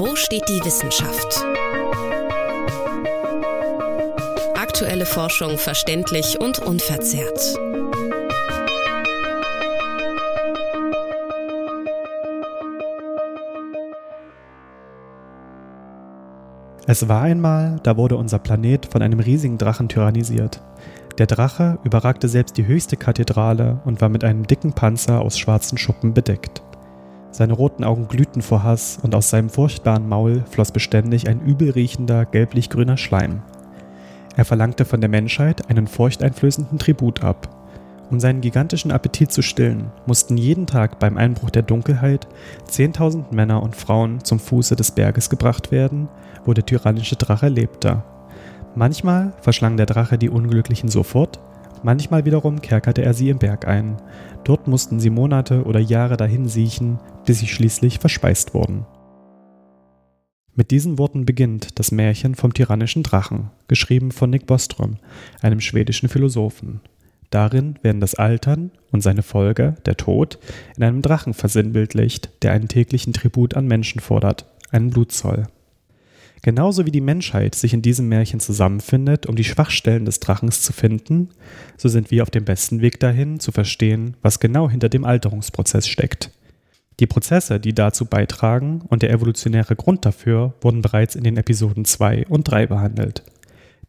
Wo 0.00 0.16
steht 0.16 0.48
die 0.48 0.64
Wissenschaft? 0.64 1.44
Aktuelle 4.54 5.04
Forschung 5.04 5.58
verständlich 5.58 6.40
und 6.40 6.58
unverzerrt. 6.58 7.38
Es 16.86 17.06
war 17.06 17.20
einmal, 17.20 17.78
da 17.82 17.98
wurde 17.98 18.16
unser 18.16 18.38
Planet 18.38 18.86
von 18.86 19.02
einem 19.02 19.20
riesigen 19.20 19.58
Drachen 19.58 19.90
tyrannisiert. 19.90 20.62
Der 21.18 21.26
Drache 21.26 21.78
überragte 21.84 22.26
selbst 22.28 22.56
die 22.56 22.66
höchste 22.66 22.96
Kathedrale 22.96 23.80
und 23.84 24.00
war 24.00 24.08
mit 24.08 24.24
einem 24.24 24.46
dicken 24.46 24.72
Panzer 24.72 25.20
aus 25.20 25.38
schwarzen 25.38 25.76
Schuppen 25.76 26.14
bedeckt. 26.14 26.62
Seine 27.40 27.54
roten 27.54 27.84
Augen 27.84 28.06
glühten 28.06 28.42
vor 28.42 28.64
Hass 28.64 28.98
und 29.02 29.14
aus 29.14 29.30
seinem 29.30 29.48
furchtbaren 29.48 30.06
Maul 30.06 30.44
floss 30.50 30.72
beständig 30.72 31.26
ein 31.26 31.40
übelriechender, 31.40 32.26
gelblich-grüner 32.26 32.98
Schleim. 32.98 33.40
Er 34.36 34.44
verlangte 34.44 34.84
von 34.84 35.00
der 35.00 35.08
Menschheit 35.08 35.70
einen 35.70 35.86
furchteinflößenden 35.86 36.78
Tribut 36.78 37.24
ab. 37.24 37.48
Um 38.10 38.20
seinen 38.20 38.42
gigantischen 38.42 38.92
Appetit 38.92 39.32
zu 39.32 39.40
stillen, 39.40 39.90
mussten 40.04 40.36
jeden 40.36 40.66
Tag 40.66 40.98
beim 40.98 41.16
Einbruch 41.16 41.48
der 41.48 41.62
Dunkelheit 41.62 42.28
10.000 42.68 43.34
Männer 43.34 43.62
und 43.62 43.74
Frauen 43.74 44.22
zum 44.22 44.38
Fuße 44.38 44.76
des 44.76 44.90
Berges 44.90 45.30
gebracht 45.30 45.72
werden, 45.72 46.10
wo 46.44 46.52
der 46.52 46.66
tyrannische 46.66 47.16
Drache 47.16 47.48
lebte. 47.48 48.02
Manchmal 48.74 49.32
verschlang 49.40 49.78
der 49.78 49.86
Drache 49.86 50.18
die 50.18 50.28
Unglücklichen 50.28 50.90
sofort, 50.90 51.40
manchmal 51.82 52.24
wiederum 52.24 52.60
kerkerte 52.60 53.02
er 53.02 53.14
sie 53.14 53.30
im 53.30 53.38
Berg 53.38 53.66
ein. 53.66 53.96
Dort 54.44 54.68
mussten 54.68 55.00
sie 55.00 55.10
Monate 55.10 55.64
oder 55.64 55.80
Jahre 55.80 56.16
dahin 56.16 56.48
siechen, 56.48 56.98
bis 57.26 57.40
sie 57.40 57.46
schließlich 57.46 57.98
verspeist 57.98 58.54
wurden. 58.54 58.86
Mit 60.54 60.70
diesen 60.70 60.98
Worten 60.98 61.24
beginnt 61.24 61.78
das 61.78 61.92
Märchen 61.92 62.34
vom 62.34 62.52
tyrannischen 62.52 63.02
Drachen, 63.02 63.50
geschrieben 63.68 64.10
von 64.12 64.30
Nick 64.30 64.46
Bostrom, 64.46 64.96
einem 65.40 65.60
schwedischen 65.60 66.08
Philosophen. 66.08 66.80
Darin 67.30 67.78
werden 67.82 68.00
das 68.00 68.16
Altern 68.16 68.72
und 68.90 69.02
seine 69.02 69.22
Folge, 69.22 69.76
der 69.86 69.96
Tod, 69.96 70.38
in 70.76 70.82
einem 70.82 71.00
Drachen 71.00 71.32
versinnbildlicht, 71.32 72.42
der 72.42 72.52
einen 72.52 72.68
täglichen 72.68 73.12
Tribut 73.12 73.54
an 73.54 73.66
Menschen 73.66 74.00
fordert, 74.00 74.46
einen 74.70 74.90
Blutzoll. 74.90 75.46
Genauso 76.42 76.86
wie 76.86 76.90
die 76.90 77.02
Menschheit 77.02 77.54
sich 77.54 77.74
in 77.74 77.82
diesem 77.82 78.08
Märchen 78.08 78.40
zusammenfindet, 78.40 79.26
um 79.26 79.36
die 79.36 79.44
Schwachstellen 79.44 80.06
des 80.06 80.20
Drachens 80.20 80.62
zu 80.62 80.72
finden, 80.72 81.28
so 81.76 81.88
sind 81.88 82.10
wir 82.10 82.22
auf 82.22 82.30
dem 82.30 82.44
besten 82.44 82.80
Weg 82.80 82.98
dahin, 82.98 83.40
zu 83.40 83.52
verstehen, 83.52 84.16
was 84.22 84.40
genau 84.40 84.70
hinter 84.70 84.88
dem 84.88 85.04
Alterungsprozess 85.04 85.86
steckt. 85.86 86.30
Die 86.98 87.06
Prozesse, 87.06 87.60
die 87.60 87.74
dazu 87.74 88.04
beitragen 88.04 88.82
und 88.88 89.02
der 89.02 89.10
evolutionäre 89.10 89.76
Grund 89.76 90.04
dafür, 90.04 90.54
wurden 90.60 90.82
bereits 90.82 91.14
in 91.14 91.24
den 91.24 91.36
Episoden 91.36 91.84
2 91.84 92.26
und 92.28 92.44
3 92.44 92.66
behandelt. 92.66 93.22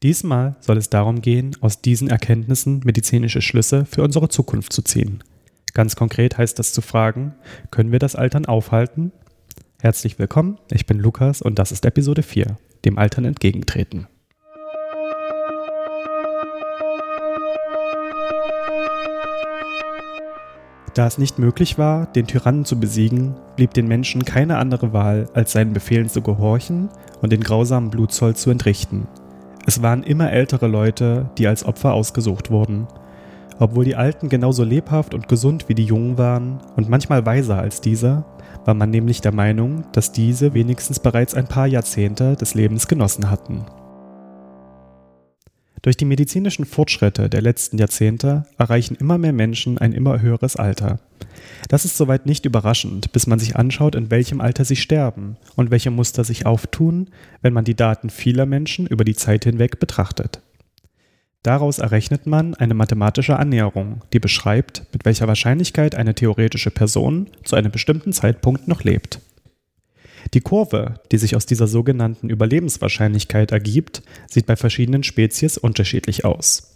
Diesmal 0.04 0.56
soll 0.62 0.78
es 0.78 0.90
darum 0.90 1.22
gehen, 1.22 1.56
aus 1.62 1.82
diesen 1.82 2.10
Erkenntnissen 2.10 2.82
medizinische 2.84 3.42
Schlüsse 3.42 3.86
für 3.86 4.04
unsere 4.04 4.30
Zukunft 4.30 4.74
zu 4.74 4.82
ziehen. 4.82 5.24
Ganz 5.74 5.96
konkret 5.96 6.38
heißt 6.38 6.58
das 6.58 6.74
zu 6.74 6.82
fragen, 6.82 7.34
können 7.70 7.92
wir 7.92 8.00
das 8.00 8.16
Altern 8.16 8.46
aufhalten? 8.46 9.12
Herzlich 9.82 10.20
willkommen, 10.20 10.60
ich 10.70 10.86
bin 10.86 11.00
Lukas 11.00 11.42
und 11.42 11.58
das 11.58 11.72
ist 11.72 11.86
Episode 11.86 12.22
4, 12.22 12.56
dem 12.86 13.00
Altern 13.00 13.26
entgegentreten. 13.26 14.06
Da 20.94 21.08
es 21.08 21.18
nicht 21.18 21.40
möglich 21.40 21.80
war, 21.80 22.06
den 22.06 22.28
Tyrannen 22.28 22.64
zu 22.64 22.80
besiegen, 22.80 23.34
blieb 23.56 23.74
den 23.74 23.88
Menschen 23.88 24.24
keine 24.24 24.58
andere 24.58 24.94
Wahl, 24.94 25.28
als 25.34 25.54
seinen 25.54 25.74
Befehlen 25.74 26.10
zu 26.10 26.22
gehorchen 26.22 26.90
und 27.24 27.32
den 27.32 27.42
grausamen 27.42 27.90
Blutzoll 27.90 28.36
zu 28.36 28.52
entrichten, 28.52 29.08
es 29.68 29.82
waren 29.84 30.02
immer 30.02 30.32
ältere 30.32 30.68
Leute, 30.68 31.30
die 31.38 31.46
als 31.46 31.64
Opfer 31.64 31.94
ausgesucht 31.94 32.50
wurden. 32.50 32.88
Obwohl 33.60 33.86
die 33.86 33.96
Alten 33.96 34.30
genauso 34.30 34.64
lebhaft 34.64 35.14
und 35.14 35.28
gesund 35.28 35.70
wie 35.70 35.76
die 35.76 35.86
Jungen 35.86 36.18
waren 36.18 36.60
und 36.76 36.90
manchmal 36.90 37.26
weiser 37.26 37.60
als 37.60 37.82
diese, 37.82 38.26
war 38.66 38.74
man 38.74 38.90
nämlich 38.90 39.22
der 39.22 39.34
Meinung, 39.34 39.86
dass 39.92 40.12
diese 40.12 40.54
wenigstens 40.54 41.00
bereits 41.00 41.34
ein 41.34 41.48
paar 41.48 41.68
Jahrzehnte 41.68 42.36
des 42.36 42.54
Lebens 42.54 42.88
genossen 42.88 43.30
hatten. 43.30 43.66
Durch 45.82 45.98
die 45.98 46.06
medizinischen 46.06 46.66
Fortschritte 46.66 47.28
der 47.28 47.42
letzten 47.42 47.80
Jahrzehnte 47.80 48.46
erreichen 48.60 48.96
immer 49.00 49.18
mehr 49.18 49.34
Menschen 49.34 49.80
ein 49.80 49.94
immer 49.94 50.22
höheres 50.22 50.56
Alter. 50.56 51.00
Das 51.70 51.86
ist 51.86 51.98
soweit 51.98 52.28
nicht 52.28 52.46
überraschend, 52.46 53.12
bis 53.14 53.26
man 53.26 53.40
sich 53.40 53.56
anschaut, 53.56 53.96
in 53.96 54.12
welchem 54.12 54.42
Alter 54.42 54.64
sie 54.64 54.76
sterben 54.76 55.38
und 55.56 55.72
welche 55.72 55.90
Muster 55.90 56.24
sich 56.24 56.46
auftun, 56.46 57.10
wenn 57.42 57.54
man 57.54 57.66
die 57.66 57.76
Daten 57.76 58.12
vieler 58.12 58.46
Menschen 58.46 58.86
über 58.86 59.04
die 59.04 59.16
Zeit 59.16 59.46
hinweg 59.46 59.80
betrachtet. 59.80 60.42
Daraus 61.44 61.80
errechnet 61.80 62.28
man 62.28 62.54
eine 62.54 62.76
mathematische 62.76 63.38
Annäherung, 63.38 64.02
die 64.14 64.20
beschreibt, 64.20 64.84
mit 64.94 65.06
welcher 65.06 65.28
Wahrscheinlichkeit 65.28 65.96
eine 65.96 66.14
theoretische 66.14 66.70
Person 66.70 67.30
zu 67.44 67.56
einem 67.56 67.72
bestimmten 67.72 68.14
Zeitpunkt 68.14 68.68
noch 68.68 68.84
lebt. 68.84 69.20
Die 70.36 70.42
Kurve, 70.42 71.00
die 71.12 71.18
sich 71.18 71.36
aus 71.36 71.48
dieser 71.48 71.66
sogenannten 71.68 72.30
Überlebenswahrscheinlichkeit 72.30 73.52
ergibt, 73.52 74.04
sieht 74.30 74.46
bei 74.46 74.56
verschiedenen 74.56 75.02
Spezies 75.02 75.58
unterschiedlich 75.58 76.26
aus. 76.26 76.74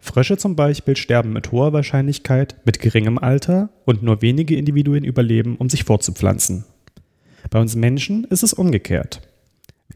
Frösche 0.00 0.36
zum 0.36 0.56
Beispiel 0.56 0.96
sterben 0.96 1.32
mit 1.32 1.52
hoher 1.52 1.72
Wahrscheinlichkeit 1.72 2.56
mit 2.64 2.80
geringem 2.80 3.18
Alter 3.18 3.68
und 3.84 4.02
nur 4.02 4.22
wenige 4.22 4.56
Individuen 4.56 5.04
überleben, 5.04 5.56
um 5.56 5.68
sich 5.68 5.84
fortzupflanzen. 5.84 6.64
Bei 7.50 7.60
uns 7.60 7.76
Menschen 7.76 8.24
ist 8.24 8.42
es 8.42 8.52
umgekehrt. 8.52 9.20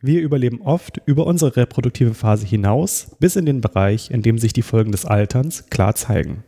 Wir 0.01 0.21
überleben 0.21 0.61
oft 0.63 1.01
über 1.07 1.27
unsere 1.27 1.57
reproduktive 1.57 2.15
Phase 2.15 2.47
hinaus 2.47 3.17
bis 3.21 3.37
in 3.37 3.47
den 3.47 3.61
Bereich, 3.61 4.11
in 4.11 4.23
dem 4.23 4.39
sich 4.39 4.53
die 4.53 4.63
Folgen 4.63 4.93
des 4.93 5.05
Alterns 5.05 5.71
klar 5.71 5.95
zeigen. 5.95 6.45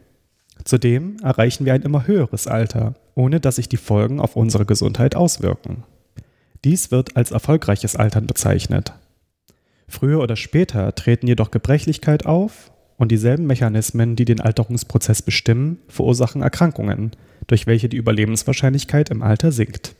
Zudem 0.64 1.16
erreichen 1.22 1.64
wir 1.64 1.74
ein 1.74 1.82
immer 1.82 2.06
höheres 2.06 2.46
Alter, 2.46 2.94
ohne 3.14 3.40
dass 3.40 3.56
sich 3.56 3.68
die 3.68 3.76
Folgen 3.76 4.20
auf 4.20 4.36
unsere 4.36 4.66
Gesundheit 4.66 5.14
auswirken. 5.14 5.84
Dies 6.64 6.90
wird 6.90 7.16
als 7.16 7.30
erfolgreiches 7.30 7.94
Altern 7.96 8.26
bezeichnet. 8.26 8.92
Früher 9.88 10.20
oder 10.20 10.36
später 10.36 10.94
treten 10.94 11.28
jedoch 11.28 11.50
Gebrechlichkeit 11.50 12.26
auf 12.26 12.72
und 12.96 13.12
dieselben 13.12 13.46
Mechanismen, 13.46 14.16
die 14.16 14.24
den 14.24 14.40
Alterungsprozess 14.40 15.22
bestimmen, 15.22 15.78
verursachen 15.88 16.42
Erkrankungen, 16.42 17.12
durch 17.46 17.66
welche 17.66 17.88
die 17.88 17.96
Überlebenswahrscheinlichkeit 17.96 19.10
im 19.10 19.22
Alter 19.22 19.52
sinkt. 19.52 19.94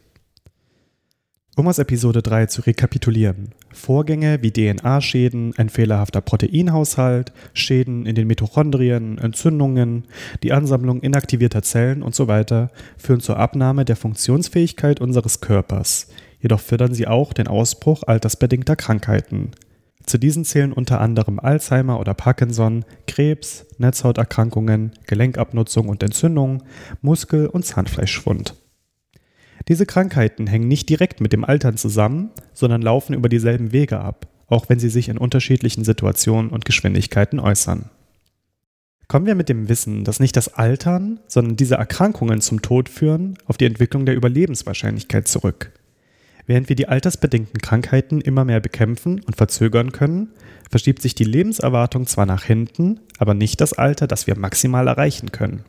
Um 1.59 1.69
aus 1.69 1.79
Episode 1.79 2.21
3 2.21 2.47
zu 2.47 2.61
rekapitulieren. 2.61 3.49
Vorgänge 3.73 4.43
wie 4.43 4.53
DNA-Schäden, 4.53 5.55
ein 5.57 5.71
fehlerhafter 5.71 6.21
Proteinhaushalt, 6.21 7.33
Schäden 7.55 8.05
in 8.05 8.15
den 8.15 8.27
Mitochondrien, 8.27 9.17
Entzündungen, 9.17 10.05
die 10.43 10.53
Ansammlung 10.53 11.01
inaktivierter 11.01 11.63
Zellen 11.63 12.03
usw. 12.03 12.45
So 12.47 12.69
führen 12.99 13.21
zur 13.21 13.39
Abnahme 13.39 13.87
der 13.87 13.97
Funktionsfähigkeit 13.97 15.01
unseres 15.01 15.41
Körpers. 15.41 16.09
Jedoch 16.41 16.61
fördern 16.61 16.93
sie 16.93 17.07
auch 17.07 17.33
den 17.33 17.49
Ausbruch 17.49 18.03
altersbedingter 18.03 18.77
Krankheiten, 18.77 19.53
zu 20.05 20.19
diesen 20.19 20.45
zählen 20.45 20.75
unter 20.75 21.01
anderem 21.01 21.41
Alzheimer 21.41 21.99
oder 21.99 22.13
Parkinson, 22.13 22.85
Krebs, 23.07 23.65
Netzhauterkrankungen, 23.79 24.93
Gelenkabnutzung 25.07 25.89
und 25.89 26.03
Entzündung, 26.03 26.63
Muskel- 27.01 27.49
und 27.49 27.65
Zahnfleischschwund. 27.65 28.55
Diese 29.69 29.87
Krankheiten 29.87 30.47
hängen 30.47 30.69
nicht 30.69 30.89
direkt 30.89 31.21
mit 31.21 31.33
dem 31.33 31.45
Altern 31.45 31.77
zusammen, 31.77 32.31
sondern 32.53 32.83
laufen 32.83 33.15
über 33.15 33.29
dieselben 33.29 33.73
Wege 33.73 34.01
ab, 34.01 34.29
auch 34.49 34.69
wenn 34.69 34.79
sie 34.79 34.91
sich 34.91 35.09
in 35.09 35.19
unterschiedlichen 35.19 35.85
Situationen 35.85 36.51
und 36.51 36.65
Geschwindigkeiten 36.65 37.41
äußern. 37.41 37.91
Kommen 39.09 39.27
wir 39.27 39.37
mit 39.37 39.49
dem 39.49 39.69
Wissen, 39.69 40.03
dass 40.03 40.19
nicht 40.19 40.37
das 40.37 40.55
Altern, 40.55 41.21
sondern 41.29 41.57
diese 41.57 41.77
Erkrankungen 41.77 42.41
zum 42.41 42.61
Tod 42.61 42.89
führen, 42.89 43.39
auf 43.47 43.57
die 43.57 43.67
Entwicklung 43.67 44.05
der 44.05 44.17
Überlebenswahrscheinlichkeit 44.17 45.29
zurück. 45.29 45.73
Während 46.47 46.69
wir 46.69 46.77
die 46.77 46.89
altersbedingten 46.89 47.61
Krankheiten 47.61 48.21
immer 48.21 48.45
mehr 48.45 48.61
bekämpfen 48.61 49.21
und 49.21 49.37
verzögern 49.37 49.93
können, 49.93 50.31
verschiebt 50.71 51.03
sich 51.03 51.15
die 51.15 51.25
Lebenserwartung 51.25 52.07
zwar 52.07 52.27
nach 52.27 52.45
hinten, 52.45 53.01
aber 53.19 53.35
nicht 53.35 53.61
das 53.61 53.73
Alter, 53.73 54.07
das 54.07 54.27
wir 54.27 54.37
maximal 54.39 54.87
erreichen 54.87 55.33
können. 55.33 55.65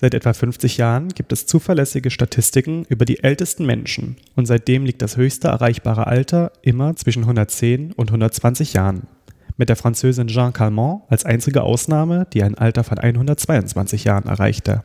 Seit 0.00 0.14
etwa 0.14 0.32
50 0.32 0.76
Jahren 0.76 1.08
gibt 1.08 1.32
es 1.32 1.46
zuverlässige 1.46 2.10
Statistiken 2.10 2.84
über 2.88 3.04
die 3.04 3.24
ältesten 3.24 3.66
Menschen 3.66 4.16
und 4.36 4.46
seitdem 4.46 4.84
liegt 4.84 5.02
das 5.02 5.16
höchste 5.16 5.48
erreichbare 5.48 6.06
Alter 6.06 6.52
immer 6.62 6.94
zwischen 6.94 7.24
110 7.24 7.92
und 7.94 8.10
120 8.10 8.74
Jahren. 8.74 9.08
Mit 9.56 9.68
der 9.68 9.76
Französin 9.76 10.28
Jean 10.28 10.52
Calment 10.52 11.02
als 11.08 11.24
einzige 11.24 11.62
Ausnahme, 11.62 12.28
die 12.32 12.44
ein 12.44 12.54
Alter 12.54 12.84
von 12.84 12.98
122 12.98 14.04
Jahren 14.04 14.28
erreichte. 14.28 14.84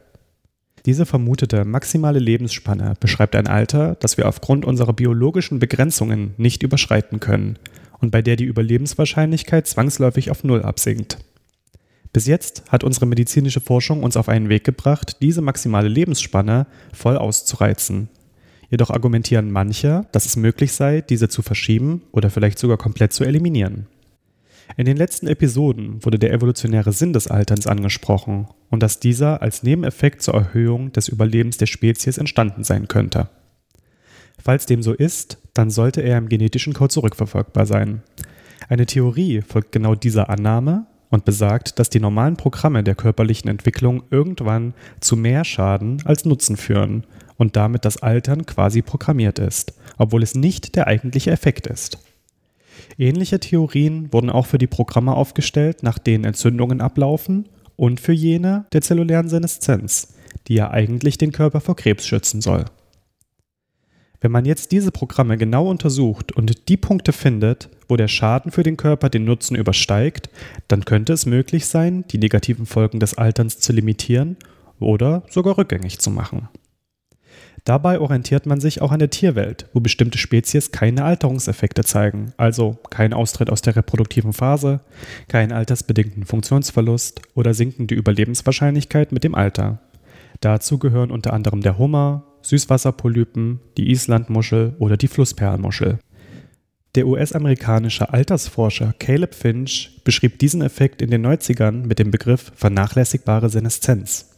Diese 0.88 1.06
vermutete 1.06 1.64
maximale 1.64 2.18
Lebensspanne 2.18 2.96
beschreibt 3.00 3.36
ein 3.36 3.48
Alter, 3.48 3.96
das 4.00 4.18
wir 4.18 4.28
aufgrund 4.28 4.66
unserer 4.66 4.94
biologischen 4.94 5.60
Begrenzungen 5.60 6.34
nicht 6.38 6.64
überschreiten 6.64 7.20
können 7.20 7.60
und 8.00 8.10
bei 8.10 8.24
der 8.24 8.36
die 8.36 8.46
Überlebenswahrscheinlichkeit 8.46 9.68
zwangsläufig 9.68 10.32
auf 10.32 10.44
Null 10.44 10.64
absinkt. 10.64 11.20
Bis 12.14 12.28
jetzt 12.28 12.64
hat 12.70 12.84
unsere 12.84 13.08
medizinische 13.08 13.60
Forschung 13.60 14.04
uns 14.04 14.16
auf 14.16 14.30
einen 14.30 14.48
Weg 14.48 14.64
gebracht, 14.64 15.18
diese 15.22 15.42
maximale 15.42 15.88
Lebensspanne 15.88 16.68
voll 16.94 17.18
auszureizen. 17.18 18.08
Jedoch 18.70 18.92
argumentieren 18.92 19.52
manche, 19.52 20.06
dass 20.12 20.26
es 20.26 20.36
möglich 20.36 20.74
sei, 20.74 21.02
diese 21.02 21.28
zu 21.28 21.42
verschieben 21.42 22.04
oder 22.12 22.30
vielleicht 22.30 22.60
sogar 22.60 22.78
komplett 22.78 23.14
zu 23.14 23.24
eliminieren. 23.24 23.88
In 24.78 24.86
den 24.86 24.96
letzten 24.96 25.28
Episoden 25.28 26.04
wurde 26.06 26.20
der 26.20 26.32
evolutionäre 26.32 26.94
Sinn 26.94 27.14
des 27.14 27.28
Alterns 27.28 27.68
angesprochen 27.68 28.48
und 28.70 28.82
dass 28.82 29.00
dieser 29.00 29.42
als 29.42 29.64
Nebeneffekt 29.64 30.22
zur 30.22 30.36
Erhöhung 30.36 30.92
des 30.92 31.08
Überlebens 31.08 31.58
der 31.58 31.66
Spezies 31.66 32.18
entstanden 32.18 32.64
sein 32.64 32.88
könnte. 32.88 33.30
Falls 34.42 34.66
dem 34.66 34.84
so 34.84 34.94
ist, 34.94 35.40
dann 35.54 35.70
sollte 35.70 36.02
er 36.02 36.18
im 36.18 36.30
genetischen 36.30 36.74
Code 36.74 36.94
zurückverfolgbar 36.94 37.66
sein. 37.66 38.04
Eine 38.70 38.86
Theorie 38.86 39.42
folgt 39.42 39.72
genau 39.72 39.96
dieser 39.96 40.30
Annahme 40.30 40.88
und 41.14 41.26
besagt, 41.26 41.78
dass 41.78 41.92
die 41.92 42.00
normalen 42.00 42.38
Programme 42.38 42.84
der 42.84 42.96
körperlichen 42.96 43.48
Entwicklung 43.48 44.02
irgendwann 44.10 44.74
zu 45.00 45.16
mehr 45.16 45.46
Schaden 45.46 46.02
als 46.06 46.26
Nutzen 46.26 46.58
führen 46.58 47.06
und 47.38 47.56
damit 47.56 47.86
das 47.86 48.02
Altern 48.02 48.48
quasi 48.48 48.82
programmiert 48.82 49.38
ist, 49.38 49.74
obwohl 50.00 50.24
es 50.24 50.34
nicht 50.34 50.76
der 50.76 50.88
eigentliche 50.88 51.30
Effekt 51.30 51.68
ist. 51.68 52.00
Ähnliche 52.98 53.40
Theorien 53.40 54.12
wurden 54.12 54.32
auch 54.32 54.48
für 54.48 54.58
die 54.58 54.66
Programme 54.66 55.14
aufgestellt, 55.14 55.84
nach 55.84 56.00
denen 56.00 56.24
Entzündungen 56.24 56.82
ablaufen 56.82 57.48
und 57.76 58.00
für 58.00 58.14
jene 58.14 58.66
der 58.74 58.82
zellulären 58.82 59.30
Seneszenz, 59.30 60.16
die 60.48 60.56
ja 60.56 60.72
eigentlich 60.72 61.20
den 61.20 61.32
Körper 61.32 61.62
vor 61.62 61.76
Krebs 61.76 62.08
schützen 62.08 62.42
soll. 62.42 62.66
Wenn 64.20 64.32
man 64.32 64.46
jetzt 64.46 64.72
diese 64.72 64.90
Programme 64.90 65.38
genau 65.38 65.70
untersucht 65.70 66.32
und 66.32 66.70
die 66.70 66.78
Punkte 66.78 67.14
findet, 67.14 67.70
wo 67.88 67.98
der 67.98 68.08
Schaden 68.08 68.52
für 68.52 68.64
den 68.64 68.78
Körper 68.78 69.10
den 69.10 69.26
Nutzen 69.26 69.56
übersteigt, 69.56 70.30
dann 70.68 70.86
könnte 70.86 71.14
es 71.14 71.26
möglich 71.26 71.66
sein, 71.66 72.06
die 72.10 72.18
negativen 72.18 72.66
Folgen 72.66 73.00
des 73.00 73.18
Alterns 73.18 73.60
zu 73.60 73.74
limitieren 73.74 74.38
oder 74.80 75.24
sogar 75.30 75.58
rückgängig 75.58 76.00
zu 76.00 76.10
machen. 76.10 76.50
Dabei 77.66 78.00
orientiert 78.00 78.46
man 78.46 78.60
sich 78.60 78.82
auch 78.82 78.92
an 78.92 79.00
der 79.00 79.10
Tierwelt, 79.10 79.68
wo 79.74 79.80
bestimmte 79.80 80.18
Spezies 80.18 80.72
keine 80.72 81.06
Alterungseffekte 81.06 81.84
zeigen, 81.86 82.34
also 82.36 82.78
kein 82.90 83.14
Austritt 83.14 83.50
aus 83.50 83.62
der 83.62 83.78
reproduktiven 83.78 84.34
Phase, 84.34 84.82
keinen 85.30 85.54
altersbedingten 85.54 86.26
Funktionsverlust 86.26 87.22
oder 87.36 87.54
sinkende 87.54 87.96
Überlebenswahrscheinlichkeit 87.96 89.14
mit 89.14 89.24
dem 89.24 89.34
Alter. 89.34 89.80
Dazu 90.42 90.78
gehören 90.78 91.10
unter 91.10 91.32
anderem 91.32 91.62
der 91.62 91.78
Hummer, 91.78 92.26
Süßwasserpolypen, 92.42 93.62
die 93.78 93.92
Islandmuschel 93.92 94.76
oder 94.80 94.98
die 94.98 95.08
Flussperlenmuschel. 95.08 96.00
Der 96.96 97.08
US-amerikanische 97.08 98.14
Altersforscher 98.14 98.94
Caleb 99.00 99.34
Finch 99.34 100.02
beschrieb 100.04 100.38
diesen 100.38 100.62
Effekt 100.62 101.02
in 101.02 101.10
den 101.10 101.26
90ern 101.26 101.88
mit 101.88 101.98
dem 101.98 102.12
Begriff 102.12 102.52
vernachlässigbare 102.56 103.50
Seneszenz. 103.50 104.30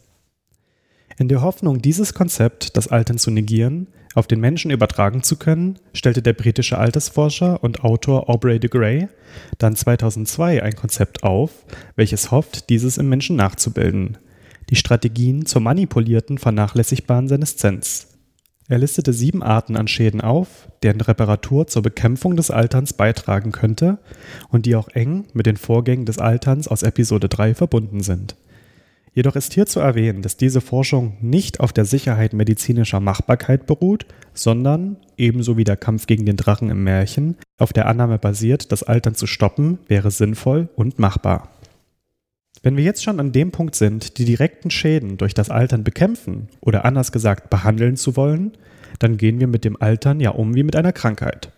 In 1.18 1.28
der 1.28 1.42
Hoffnung, 1.42 1.82
dieses 1.82 2.14
Konzept, 2.14 2.78
das 2.78 2.88
Altern 2.88 3.18
zu 3.18 3.30
negieren, 3.30 3.88
auf 4.14 4.26
den 4.26 4.40
Menschen 4.40 4.70
übertragen 4.70 5.22
zu 5.22 5.36
können, 5.36 5.78
stellte 5.92 6.22
der 6.22 6.32
britische 6.32 6.78
Altersforscher 6.78 7.62
und 7.62 7.84
Autor 7.84 8.30
Aubrey 8.30 8.58
de 8.58 8.70
Grey 8.70 9.08
dann 9.58 9.76
2002 9.76 10.62
ein 10.62 10.76
Konzept 10.76 11.24
auf, 11.24 11.50
welches 11.94 12.30
hofft, 12.30 12.70
dieses 12.70 12.96
im 12.96 13.10
Menschen 13.10 13.36
nachzubilden. 13.36 14.16
Die 14.70 14.76
Strategien 14.76 15.44
zur 15.44 15.60
manipulierten, 15.60 16.38
vernachlässigbaren 16.38 17.28
Seneszenz. 17.28 18.15
Er 18.68 18.78
listete 18.78 19.12
sieben 19.12 19.44
Arten 19.44 19.76
an 19.76 19.86
Schäden 19.86 20.20
auf, 20.20 20.68
deren 20.82 21.00
Reparatur 21.00 21.68
zur 21.68 21.82
Bekämpfung 21.82 22.36
des 22.36 22.50
Alterns 22.50 22.94
beitragen 22.94 23.52
könnte 23.52 23.98
und 24.50 24.66
die 24.66 24.74
auch 24.74 24.88
eng 24.88 25.24
mit 25.34 25.46
den 25.46 25.56
Vorgängen 25.56 26.04
des 26.04 26.18
Alterns 26.18 26.66
aus 26.66 26.82
Episode 26.82 27.28
3 27.28 27.54
verbunden 27.54 28.02
sind. 28.02 28.34
Jedoch 29.14 29.36
ist 29.36 29.54
hier 29.54 29.66
zu 29.66 29.80
erwähnen, 29.80 30.20
dass 30.20 30.36
diese 30.36 30.60
Forschung 30.60 31.16
nicht 31.20 31.60
auf 31.60 31.72
der 31.72 31.84
Sicherheit 31.84 32.34
medizinischer 32.34 33.00
Machbarkeit 33.00 33.66
beruht, 33.66 34.04
sondern, 34.34 34.96
ebenso 35.16 35.56
wie 35.56 35.64
der 35.64 35.78
Kampf 35.78 36.06
gegen 36.06 36.26
den 36.26 36.36
Drachen 36.36 36.68
im 36.68 36.84
Märchen, 36.84 37.36
auf 37.56 37.72
der 37.72 37.86
Annahme 37.86 38.18
basiert, 38.18 38.72
das 38.72 38.82
Altern 38.82 39.14
zu 39.14 39.26
stoppen 39.26 39.78
wäre 39.86 40.10
sinnvoll 40.10 40.68
und 40.74 40.98
machbar. 40.98 41.55
Wenn 42.62 42.76
wir 42.76 42.84
jetzt 42.84 43.02
schon 43.02 43.20
an 43.20 43.32
dem 43.32 43.52
Punkt 43.52 43.74
sind, 43.74 44.18
die 44.18 44.24
direkten 44.24 44.70
Schäden 44.70 45.18
durch 45.18 45.34
das 45.34 45.50
Altern 45.50 45.84
bekämpfen 45.84 46.48
oder 46.60 46.84
anders 46.84 47.12
gesagt 47.12 47.50
behandeln 47.50 47.96
zu 47.96 48.16
wollen, 48.16 48.52
dann 48.98 49.16
gehen 49.16 49.40
wir 49.40 49.46
mit 49.46 49.64
dem 49.64 49.80
Altern 49.80 50.20
ja 50.20 50.30
um 50.30 50.54
wie 50.54 50.62
mit 50.62 50.76
einer 50.76 50.92
Krankheit. 50.92 51.52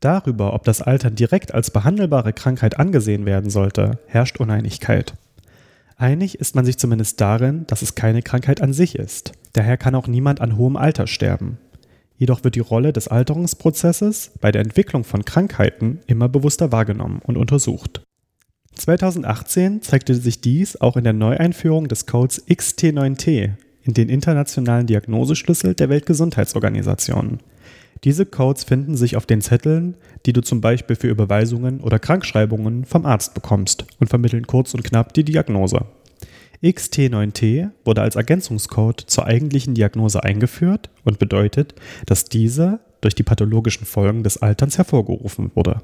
Darüber, 0.00 0.52
ob 0.52 0.64
das 0.64 0.82
Altern 0.82 1.14
direkt 1.14 1.54
als 1.54 1.70
behandelbare 1.70 2.32
Krankheit 2.32 2.78
angesehen 2.78 3.24
werden 3.24 3.50
sollte, 3.50 3.98
herrscht 4.06 4.40
Uneinigkeit. 4.40 5.14
Einig 5.96 6.40
ist 6.40 6.56
man 6.56 6.64
sich 6.64 6.78
zumindest 6.78 7.20
darin, 7.20 7.64
dass 7.68 7.82
es 7.82 7.94
keine 7.94 8.22
Krankheit 8.22 8.60
an 8.60 8.72
sich 8.72 8.96
ist. 8.96 9.32
Daher 9.52 9.76
kann 9.76 9.94
auch 9.94 10.08
niemand 10.08 10.40
an 10.40 10.56
hohem 10.56 10.76
Alter 10.76 11.06
sterben. 11.06 11.58
Jedoch 12.16 12.42
wird 12.42 12.56
die 12.56 12.60
Rolle 12.60 12.92
des 12.92 13.06
Alterungsprozesses 13.06 14.32
bei 14.40 14.50
der 14.50 14.62
Entwicklung 14.62 15.04
von 15.04 15.24
Krankheiten 15.24 16.00
immer 16.06 16.28
bewusster 16.28 16.72
wahrgenommen 16.72 17.20
und 17.24 17.36
untersucht. 17.36 18.02
2018 18.74 19.82
zeigte 19.82 20.14
sich 20.14 20.40
dies 20.40 20.80
auch 20.80 20.96
in 20.96 21.04
der 21.04 21.12
Neueinführung 21.12 21.88
des 21.88 22.06
Codes 22.06 22.46
XT9T 22.48 23.52
in 23.84 23.94
den 23.94 24.08
internationalen 24.08 24.86
Diagnoseschlüssel 24.86 25.74
der 25.74 25.88
Weltgesundheitsorganisation. 25.88 27.40
Diese 28.04 28.26
Codes 28.26 28.64
finden 28.64 28.96
sich 28.96 29.16
auf 29.16 29.26
den 29.26 29.40
Zetteln, 29.40 29.96
die 30.26 30.32
du 30.32 30.40
zum 30.40 30.60
Beispiel 30.60 30.96
für 30.96 31.08
Überweisungen 31.08 31.80
oder 31.80 31.98
Krankschreibungen 31.98 32.84
vom 32.84 33.06
Arzt 33.06 33.34
bekommst 33.34 33.86
und 34.00 34.08
vermitteln 34.08 34.46
kurz 34.46 34.74
und 34.74 34.82
knapp 34.82 35.12
die 35.14 35.24
Diagnose. 35.24 35.86
XT9T 36.64 37.70
wurde 37.84 38.02
als 38.02 38.16
Ergänzungscode 38.16 39.00
zur 39.00 39.26
eigentlichen 39.26 39.74
Diagnose 39.74 40.22
eingeführt 40.22 40.90
und 41.04 41.18
bedeutet, 41.18 41.74
dass 42.06 42.24
diese 42.24 42.80
durch 43.00 43.14
die 43.14 43.24
pathologischen 43.24 43.84
Folgen 43.84 44.22
des 44.22 44.40
Alterns 44.42 44.78
hervorgerufen 44.78 45.50
wurde. 45.54 45.82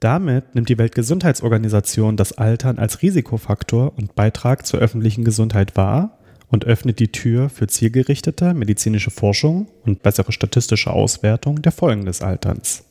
Damit 0.00 0.54
nimmt 0.54 0.68
die 0.68 0.78
Weltgesundheitsorganisation 0.78 2.16
das 2.16 2.32
Altern 2.32 2.78
als 2.78 3.02
Risikofaktor 3.02 3.96
und 3.96 4.14
Beitrag 4.14 4.66
zur 4.66 4.80
öffentlichen 4.80 5.24
Gesundheit 5.24 5.76
wahr 5.76 6.18
und 6.48 6.64
öffnet 6.64 7.00
die 7.00 7.12
Tür 7.12 7.48
für 7.48 7.66
zielgerichtete 7.66 8.52
medizinische 8.54 9.10
Forschung 9.10 9.68
und 9.84 10.02
bessere 10.02 10.32
statistische 10.32 10.92
Auswertung 10.92 11.62
der 11.62 11.72
Folgen 11.72 12.04
des 12.04 12.20
Alterns. 12.20 12.84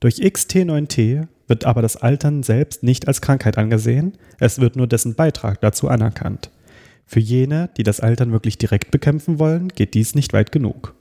Durch 0.00 0.16
XT9T 0.16 1.28
wird 1.46 1.64
aber 1.64 1.80
das 1.80 1.96
Altern 1.96 2.42
selbst 2.42 2.82
nicht 2.82 3.06
als 3.06 3.20
Krankheit 3.20 3.56
angesehen, 3.56 4.18
es 4.38 4.60
wird 4.60 4.76
nur 4.76 4.88
dessen 4.88 5.14
Beitrag 5.14 5.60
dazu 5.60 5.88
anerkannt. 5.88 6.50
Für 7.06 7.20
jene, 7.20 7.70
die 7.76 7.84
das 7.84 8.00
Altern 8.00 8.32
wirklich 8.32 8.58
direkt 8.58 8.90
bekämpfen 8.90 9.38
wollen, 9.38 9.68
geht 9.68 9.94
dies 9.94 10.16
nicht 10.16 10.32
weit 10.32 10.50
genug. 10.50 10.95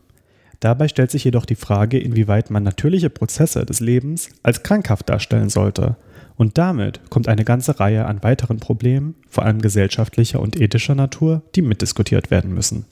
Dabei 0.66 0.88
stellt 0.88 1.12
sich 1.12 1.24
jedoch 1.24 1.46
die 1.46 1.54
Frage, 1.54 2.00
inwieweit 2.00 2.50
man 2.50 2.64
natürliche 2.64 3.12
Prozesse 3.12 3.68
des 3.68 3.82
Lebens 3.82 4.30
als 4.42 4.64
krankhaft 4.64 5.08
darstellen 5.08 5.50
sollte 5.50 5.96
und 6.38 6.58
damit 6.58 7.12
kommt 7.12 7.28
eine 7.28 7.46
ganze 7.46 7.80
Reihe 7.80 8.08
an 8.08 8.24
weiteren 8.24 8.58
Problemen, 8.58 9.14
vor 9.30 9.46
allem 9.46 9.62
gesellschaftlicher 9.62 10.40
und 10.40 10.60
ethischer 10.60 10.96
Natur, 10.96 11.44
die 11.54 11.62
mitdiskutiert 11.62 12.32
werden 12.32 12.52
müssen. 12.52 12.86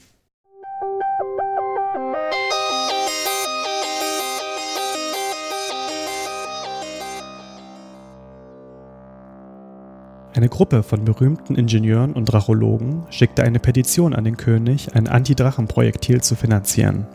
Eine 10.35 10.49
Gruppe 10.49 10.83
von 10.83 11.05
berühmten 11.05 11.55
Ingenieuren 11.55 12.13
und 12.13 12.25
Drachologen 12.25 13.03
schickte 13.09 13.41
eine 13.41 13.59
Petition 13.59 14.13
an 14.13 14.25
den 14.25 14.37
König, 14.37 14.95
ein 14.95 15.07
Anti-Drachen-Projektil 15.07 16.21
zu 16.21 16.35
finanzieren. 16.35 17.07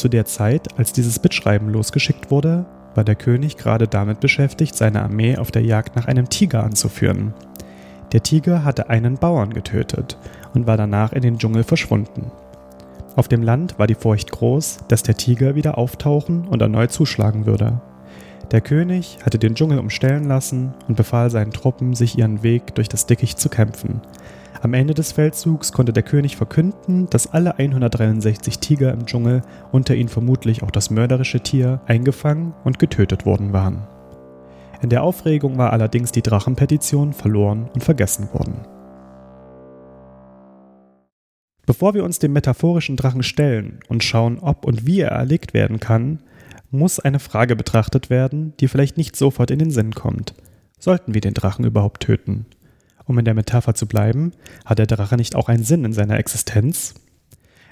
Zu 0.00 0.08
der 0.08 0.24
Zeit, 0.24 0.78
als 0.78 0.94
dieses 0.94 1.18
Bittschreiben 1.18 1.68
losgeschickt 1.68 2.30
wurde, 2.30 2.64
war 2.94 3.04
der 3.04 3.16
König 3.16 3.58
gerade 3.58 3.86
damit 3.86 4.18
beschäftigt, 4.20 4.74
seine 4.74 5.02
Armee 5.02 5.36
auf 5.36 5.50
der 5.50 5.60
Jagd 5.60 5.94
nach 5.94 6.06
einem 6.06 6.30
Tiger 6.30 6.64
anzuführen. 6.64 7.34
Der 8.12 8.22
Tiger 8.22 8.64
hatte 8.64 8.88
einen 8.88 9.18
Bauern 9.18 9.52
getötet 9.52 10.16
und 10.54 10.66
war 10.66 10.78
danach 10.78 11.12
in 11.12 11.20
den 11.20 11.36
Dschungel 11.36 11.64
verschwunden. 11.64 12.32
Auf 13.14 13.28
dem 13.28 13.42
Land 13.42 13.78
war 13.78 13.86
die 13.86 13.94
Furcht 13.94 14.32
groß, 14.32 14.78
dass 14.88 15.02
der 15.02 15.18
Tiger 15.18 15.54
wieder 15.54 15.76
auftauchen 15.76 16.48
und 16.48 16.62
erneut 16.62 16.92
zuschlagen 16.92 17.44
würde. 17.44 17.82
Der 18.52 18.62
König 18.62 19.18
hatte 19.22 19.38
den 19.38 19.54
Dschungel 19.54 19.78
umstellen 19.78 20.24
lassen 20.24 20.72
und 20.88 20.96
befahl 20.96 21.28
seinen 21.28 21.52
Truppen, 21.52 21.92
sich 21.92 22.16
ihren 22.16 22.42
Weg 22.42 22.74
durch 22.74 22.88
das 22.88 23.04
Dickicht 23.04 23.38
zu 23.38 23.50
kämpfen, 23.50 24.00
am 24.62 24.74
Ende 24.74 24.92
des 24.92 25.12
Feldzugs 25.12 25.72
konnte 25.72 25.94
der 25.94 26.02
König 26.02 26.36
verkünden, 26.36 27.08
dass 27.08 27.32
alle 27.32 27.58
163 27.58 28.58
Tiger 28.58 28.92
im 28.92 29.06
Dschungel, 29.06 29.40
unter 29.72 29.94
ihnen 29.94 30.10
vermutlich 30.10 30.62
auch 30.62 30.70
das 30.70 30.90
mörderische 30.90 31.40
Tier, 31.40 31.80
eingefangen 31.86 32.52
und 32.64 32.78
getötet 32.78 33.24
worden 33.24 33.54
waren. 33.54 33.86
In 34.82 34.90
der 34.90 35.02
Aufregung 35.02 35.56
war 35.56 35.72
allerdings 35.72 36.12
die 36.12 36.22
Drachenpetition 36.22 37.14
verloren 37.14 37.70
und 37.72 37.84
vergessen 37.84 38.28
worden. 38.34 38.66
Bevor 41.64 41.94
wir 41.94 42.04
uns 42.04 42.18
dem 42.18 42.32
metaphorischen 42.32 42.96
Drachen 42.96 43.22
stellen 43.22 43.80
und 43.88 44.04
schauen, 44.04 44.40
ob 44.40 44.66
und 44.66 44.86
wie 44.86 45.00
er 45.00 45.12
erlegt 45.12 45.54
werden 45.54 45.80
kann, 45.80 46.18
muss 46.70 47.00
eine 47.00 47.18
Frage 47.18 47.56
betrachtet 47.56 48.10
werden, 48.10 48.52
die 48.60 48.68
vielleicht 48.68 48.96
nicht 48.98 49.16
sofort 49.16 49.50
in 49.50 49.58
den 49.58 49.70
Sinn 49.70 49.94
kommt. 49.94 50.34
Sollten 50.78 51.14
wir 51.14 51.20
den 51.20 51.34
Drachen 51.34 51.64
überhaupt 51.64 52.02
töten? 52.02 52.46
Um 53.10 53.18
in 53.18 53.24
der 53.24 53.34
Metapher 53.34 53.74
zu 53.74 53.88
bleiben, 53.88 54.30
hat 54.64 54.78
der 54.78 54.86
Drache 54.86 55.16
nicht 55.16 55.34
auch 55.34 55.48
einen 55.48 55.64
Sinn 55.64 55.84
in 55.84 55.92
seiner 55.92 56.16
Existenz? 56.20 56.94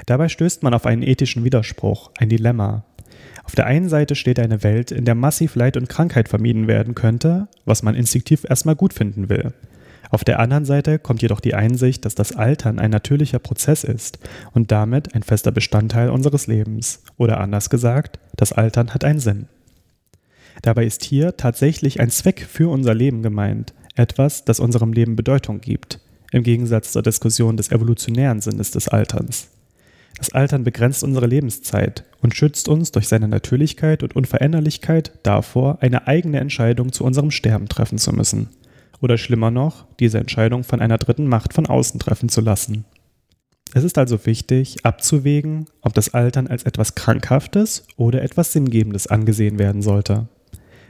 Dabei 0.04 0.28
stößt 0.28 0.64
man 0.64 0.74
auf 0.74 0.84
einen 0.84 1.04
ethischen 1.04 1.44
Widerspruch, 1.44 2.10
ein 2.18 2.28
Dilemma. 2.28 2.84
Auf 3.44 3.54
der 3.54 3.66
einen 3.66 3.88
Seite 3.88 4.16
steht 4.16 4.40
eine 4.40 4.64
Welt, 4.64 4.90
in 4.90 5.04
der 5.04 5.14
massiv 5.14 5.54
Leid 5.54 5.76
und 5.76 5.88
Krankheit 5.88 6.28
vermieden 6.28 6.66
werden 6.66 6.96
könnte, 6.96 7.46
was 7.64 7.84
man 7.84 7.94
instinktiv 7.94 8.46
erstmal 8.50 8.74
gut 8.74 8.92
finden 8.92 9.28
will. 9.28 9.52
Auf 10.10 10.24
der 10.24 10.40
anderen 10.40 10.64
Seite 10.64 10.98
kommt 10.98 11.22
jedoch 11.22 11.38
die 11.38 11.54
Einsicht, 11.54 12.04
dass 12.04 12.16
das 12.16 12.34
Altern 12.34 12.80
ein 12.80 12.90
natürlicher 12.90 13.38
Prozess 13.38 13.84
ist 13.84 14.18
und 14.54 14.72
damit 14.72 15.14
ein 15.14 15.22
fester 15.22 15.52
Bestandteil 15.52 16.10
unseres 16.10 16.48
Lebens. 16.48 17.04
Oder 17.16 17.38
anders 17.38 17.70
gesagt, 17.70 18.18
das 18.34 18.52
Altern 18.52 18.92
hat 18.92 19.04
einen 19.04 19.20
Sinn. 19.20 19.46
Dabei 20.62 20.84
ist 20.84 21.04
hier 21.04 21.36
tatsächlich 21.36 22.00
ein 22.00 22.10
Zweck 22.10 22.40
für 22.40 22.68
unser 22.72 22.92
Leben 22.92 23.22
gemeint, 23.22 23.72
etwas, 23.98 24.44
das 24.44 24.60
unserem 24.60 24.92
Leben 24.92 25.16
Bedeutung 25.16 25.60
gibt, 25.60 26.00
im 26.32 26.42
Gegensatz 26.42 26.92
zur 26.92 27.02
Diskussion 27.02 27.56
des 27.56 27.70
evolutionären 27.70 28.40
Sinnes 28.40 28.70
des 28.70 28.88
Alterns. 28.88 29.48
Das 30.18 30.32
Altern 30.32 30.64
begrenzt 30.64 31.04
unsere 31.04 31.26
Lebenszeit 31.26 32.04
und 32.22 32.34
schützt 32.34 32.68
uns 32.68 32.90
durch 32.90 33.06
seine 33.06 33.28
Natürlichkeit 33.28 34.02
und 34.02 34.16
Unveränderlichkeit 34.16 35.12
davor, 35.22 35.78
eine 35.80 36.08
eigene 36.08 36.40
Entscheidung 36.40 36.92
zu 36.92 37.04
unserem 37.04 37.30
Sterben 37.30 37.68
treffen 37.68 37.98
zu 37.98 38.12
müssen. 38.12 38.48
Oder 39.00 39.16
schlimmer 39.16 39.52
noch, 39.52 39.86
diese 40.00 40.18
Entscheidung 40.18 40.64
von 40.64 40.80
einer 40.80 40.98
dritten 40.98 41.28
Macht 41.28 41.52
von 41.52 41.66
außen 41.66 42.00
treffen 42.00 42.28
zu 42.28 42.40
lassen. 42.40 42.84
Es 43.74 43.84
ist 43.84 43.98
also 43.98 44.24
wichtig, 44.26 44.84
abzuwägen, 44.84 45.66
ob 45.82 45.94
das 45.94 46.14
Altern 46.14 46.48
als 46.48 46.64
etwas 46.64 46.94
Krankhaftes 46.94 47.86
oder 47.96 48.22
etwas 48.22 48.52
Sinngebendes 48.52 49.06
angesehen 49.06 49.58
werden 49.58 49.82
sollte. 49.82 50.26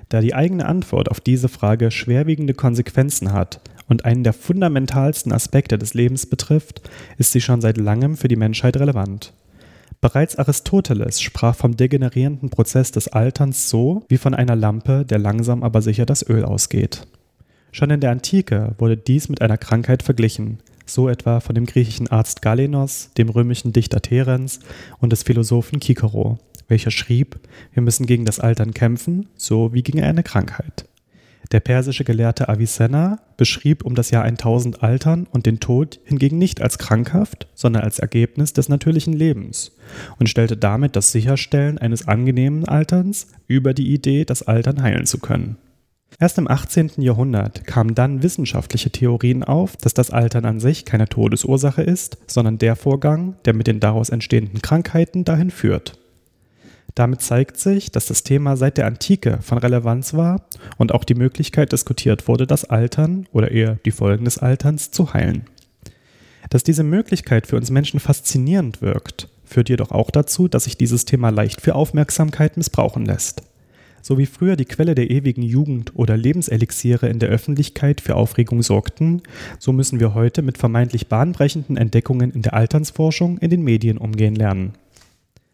Da 0.08 0.20
die 0.20 0.34
eigene 0.34 0.66
Antwort 0.66 1.10
auf 1.10 1.20
diese 1.20 1.48
Frage 1.48 1.90
schwerwiegende 1.90 2.54
Konsequenzen 2.54 3.32
hat 3.32 3.60
und 3.88 4.04
einen 4.04 4.24
der 4.24 4.32
fundamentalsten 4.32 5.32
Aspekte 5.32 5.78
des 5.78 5.94
Lebens 5.94 6.26
betrifft, 6.26 6.88
ist 7.18 7.32
sie 7.32 7.40
schon 7.40 7.60
seit 7.60 7.76
langem 7.76 8.16
für 8.16 8.28
die 8.28 8.36
Menschheit 8.36 8.76
relevant. 8.76 9.32
Bereits 10.00 10.36
Aristoteles 10.36 11.20
sprach 11.20 11.56
vom 11.56 11.76
degenerierenden 11.76 12.50
Prozess 12.50 12.92
des 12.92 13.08
Alterns 13.08 13.68
so 13.68 14.04
wie 14.08 14.18
von 14.18 14.32
einer 14.32 14.54
Lampe, 14.54 15.04
der 15.04 15.18
langsam 15.18 15.62
aber 15.64 15.82
sicher 15.82 16.06
das 16.06 16.26
Öl 16.28 16.44
ausgeht. 16.44 17.06
Schon 17.72 17.90
in 17.90 18.00
der 18.00 18.12
Antike 18.12 18.74
wurde 18.78 18.96
dies 18.96 19.28
mit 19.28 19.42
einer 19.42 19.58
Krankheit 19.58 20.02
verglichen, 20.02 20.58
so 20.86 21.08
etwa 21.08 21.40
von 21.40 21.54
dem 21.54 21.66
griechischen 21.66 22.08
Arzt 22.08 22.42
Galenos, 22.42 23.10
dem 23.18 23.28
römischen 23.28 23.72
Dichter 23.72 24.00
Terens 24.00 24.60
und 25.00 25.12
des 25.12 25.24
Philosophen 25.24 25.80
Cicero, 25.82 26.38
welcher 26.68 26.90
schrieb, 26.90 27.40
wir 27.72 27.82
müssen 27.82 28.06
gegen 28.06 28.24
das 28.24 28.38
Altern 28.40 28.74
kämpfen, 28.74 29.26
so 29.36 29.72
wie 29.72 29.82
gegen 29.82 30.02
eine 30.02 30.22
Krankheit. 30.22 30.86
Der 31.50 31.60
persische 31.60 32.04
Gelehrte 32.04 32.50
Avicenna 32.50 33.20
beschrieb 33.38 33.82
um 33.82 33.94
das 33.94 34.10
Jahr 34.10 34.24
1000 34.24 34.82
Altern 34.82 35.26
und 35.30 35.46
den 35.46 35.60
Tod 35.60 35.98
hingegen 36.04 36.36
nicht 36.36 36.60
als 36.60 36.76
krankhaft, 36.76 37.46
sondern 37.54 37.84
als 37.84 37.98
Ergebnis 37.98 38.52
des 38.52 38.68
natürlichen 38.68 39.14
Lebens 39.14 39.72
und 40.18 40.28
stellte 40.28 40.58
damit 40.58 40.94
das 40.94 41.10
Sicherstellen 41.10 41.78
eines 41.78 42.06
angenehmen 42.06 42.66
Alterns 42.66 43.28
über 43.46 43.72
die 43.72 43.94
Idee, 43.94 44.26
das 44.26 44.42
Altern 44.42 44.82
heilen 44.82 45.06
zu 45.06 45.18
können. 45.18 45.56
Erst 46.18 46.36
im 46.36 46.48
18. 46.48 46.92
Jahrhundert 46.98 47.66
kamen 47.66 47.94
dann 47.94 48.22
wissenschaftliche 48.22 48.90
Theorien 48.90 49.44
auf, 49.44 49.76
dass 49.76 49.94
das 49.94 50.10
Altern 50.10 50.44
an 50.44 50.60
sich 50.60 50.84
keine 50.84 51.08
Todesursache 51.08 51.82
ist, 51.82 52.18
sondern 52.26 52.58
der 52.58 52.76
Vorgang, 52.76 53.36
der 53.44 53.54
mit 53.54 53.66
den 53.66 53.80
daraus 53.80 54.10
entstehenden 54.10 54.60
Krankheiten 54.60 55.24
dahin 55.24 55.50
führt. 55.50 55.98
Damit 56.98 57.22
zeigt 57.22 57.58
sich, 57.58 57.92
dass 57.92 58.06
das 58.06 58.24
Thema 58.24 58.56
seit 58.56 58.76
der 58.76 58.86
Antike 58.86 59.38
von 59.40 59.58
Relevanz 59.58 60.14
war 60.14 60.42
und 60.78 60.92
auch 60.92 61.04
die 61.04 61.14
Möglichkeit 61.14 61.70
diskutiert 61.70 62.26
wurde, 62.26 62.44
das 62.44 62.64
Altern 62.64 63.28
oder 63.30 63.52
eher 63.52 63.78
die 63.84 63.92
Folgen 63.92 64.24
des 64.24 64.38
Alterns 64.38 64.90
zu 64.90 65.14
heilen. 65.14 65.44
Dass 66.50 66.64
diese 66.64 66.82
Möglichkeit 66.82 67.46
für 67.46 67.54
uns 67.54 67.70
Menschen 67.70 68.00
faszinierend 68.00 68.82
wirkt, 68.82 69.28
führt 69.44 69.68
jedoch 69.68 69.92
auch 69.92 70.10
dazu, 70.10 70.48
dass 70.48 70.64
sich 70.64 70.76
dieses 70.76 71.04
Thema 71.04 71.28
leicht 71.28 71.60
für 71.60 71.76
Aufmerksamkeit 71.76 72.56
missbrauchen 72.56 73.06
lässt. 73.06 73.42
So 74.02 74.18
wie 74.18 74.26
früher 74.26 74.56
die 74.56 74.64
Quelle 74.64 74.96
der 74.96 75.08
ewigen 75.08 75.42
Jugend 75.42 75.92
oder 75.94 76.16
Lebenselixiere 76.16 77.08
in 77.08 77.20
der 77.20 77.28
Öffentlichkeit 77.28 78.00
für 78.00 78.16
Aufregung 78.16 78.62
sorgten, 78.62 79.22
so 79.60 79.72
müssen 79.72 80.00
wir 80.00 80.14
heute 80.14 80.42
mit 80.42 80.58
vermeintlich 80.58 81.06
bahnbrechenden 81.06 81.76
Entdeckungen 81.76 82.32
in 82.32 82.42
der 82.42 82.54
Alternsforschung 82.54 83.38
in 83.38 83.50
den 83.50 83.62
Medien 83.62 83.98
umgehen 83.98 84.34
lernen. 84.34 84.72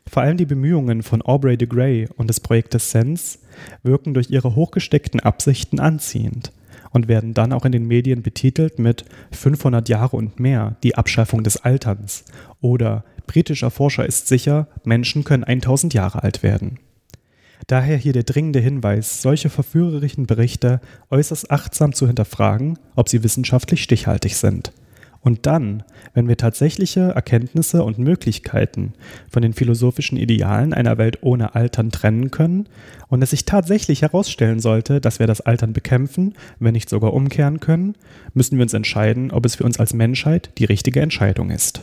Vor 0.06 0.23
allem 0.23 0.37
die 0.37 0.46
Bemühungen 0.46 1.02
von 1.02 1.23
Aubrey 1.23 1.56
de 1.56 1.66
Grey 1.66 2.08
und 2.16 2.28
des 2.28 2.40
Projektes 2.40 2.90
Sense 2.90 3.38
wirken 3.82 4.14
durch 4.14 4.30
ihre 4.30 4.54
hochgesteckten 4.54 5.20
Absichten 5.20 5.80
anziehend 5.80 6.52
und 6.90 7.08
werden 7.08 7.34
dann 7.34 7.52
auch 7.52 7.64
in 7.64 7.73
den 7.73 7.87
Medien 7.87 8.23
betitelt 8.23 8.78
mit 8.78 9.04
500 9.32 9.88
Jahre 9.88 10.16
und 10.16 10.38
mehr, 10.38 10.76
die 10.82 10.94
Abschaffung 10.94 11.42
des 11.42 11.56
Alterns 11.56 12.25
oder 12.61 13.04
britischer 13.26 13.70
Forscher 13.70 14.06
ist 14.06 14.28
sicher, 14.28 14.68
Menschen 14.84 15.25
können 15.25 15.44
1000 15.44 15.94
Jahre 15.94 16.23
alt 16.23 16.42
werden. 16.42 16.78
Daher 17.66 17.96
hier 17.96 18.12
der 18.12 18.25
dringende 18.25 18.61
Hinweis, 18.61 19.23
solche 19.23 19.49
verführerischen 19.49 20.26
Berichte 20.26 20.80
äußerst 21.11 21.50
achtsam 21.50 21.94
zu 21.94 22.06
hinterfragen, 22.06 22.78
ob 22.94 23.08
sie 23.08 23.23
wissenschaftlich 23.23 23.82
stichhaltig 23.82 24.37
sind. 24.37 24.73
Und 25.25 25.47
dann, 25.47 25.83
wenn 26.12 26.28
wir 26.28 26.37
tatsächliche 26.37 27.00
Erkenntnisse 27.00 27.83
und 27.83 27.99
Möglichkeiten 27.99 28.93
von 29.31 29.40
den 29.40 29.54
philosophischen 29.54 30.19
Idealen 30.19 30.75
einer 30.75 30.99
Welt 30.99 31.19
ohne 31.23 31.54
Altern 31.54 31.90
trennen 31.90 32.31
können 32.31 32.69
und 33.09 33.23
es 33.23 33.31
sich 33.31 33.47
tatsächlich 33.47 34.02
herausstellen 34.02 34.61
sollte, 34.61 35.00
dass 35.00 35.21
wir 35.21 35.26
das 35.26 35.40
Altern 35.40 35.73
bekämpfen, 35.73 36.35
wenn 36.61 36.75
nicht 36.75 36.90
sogar 36.90 37.14
umkehren 37.14 37.59
können, 37.59 37.95
müssen 38.35 38.59
wir 38.59 38.62
uns 38.64 38.75
entscheiden, 38.75 39.31
ob 39.31 39.47
es 39.47 39.57
für 39.57 39.64
uns 39.64 39.81
als 39.81 39.95
Menschheit 39.95 40.50
die 40.59 40.66
richtige 40.66 41.00
Entscheidung 41.00 41.50
ist. 41.50 41.81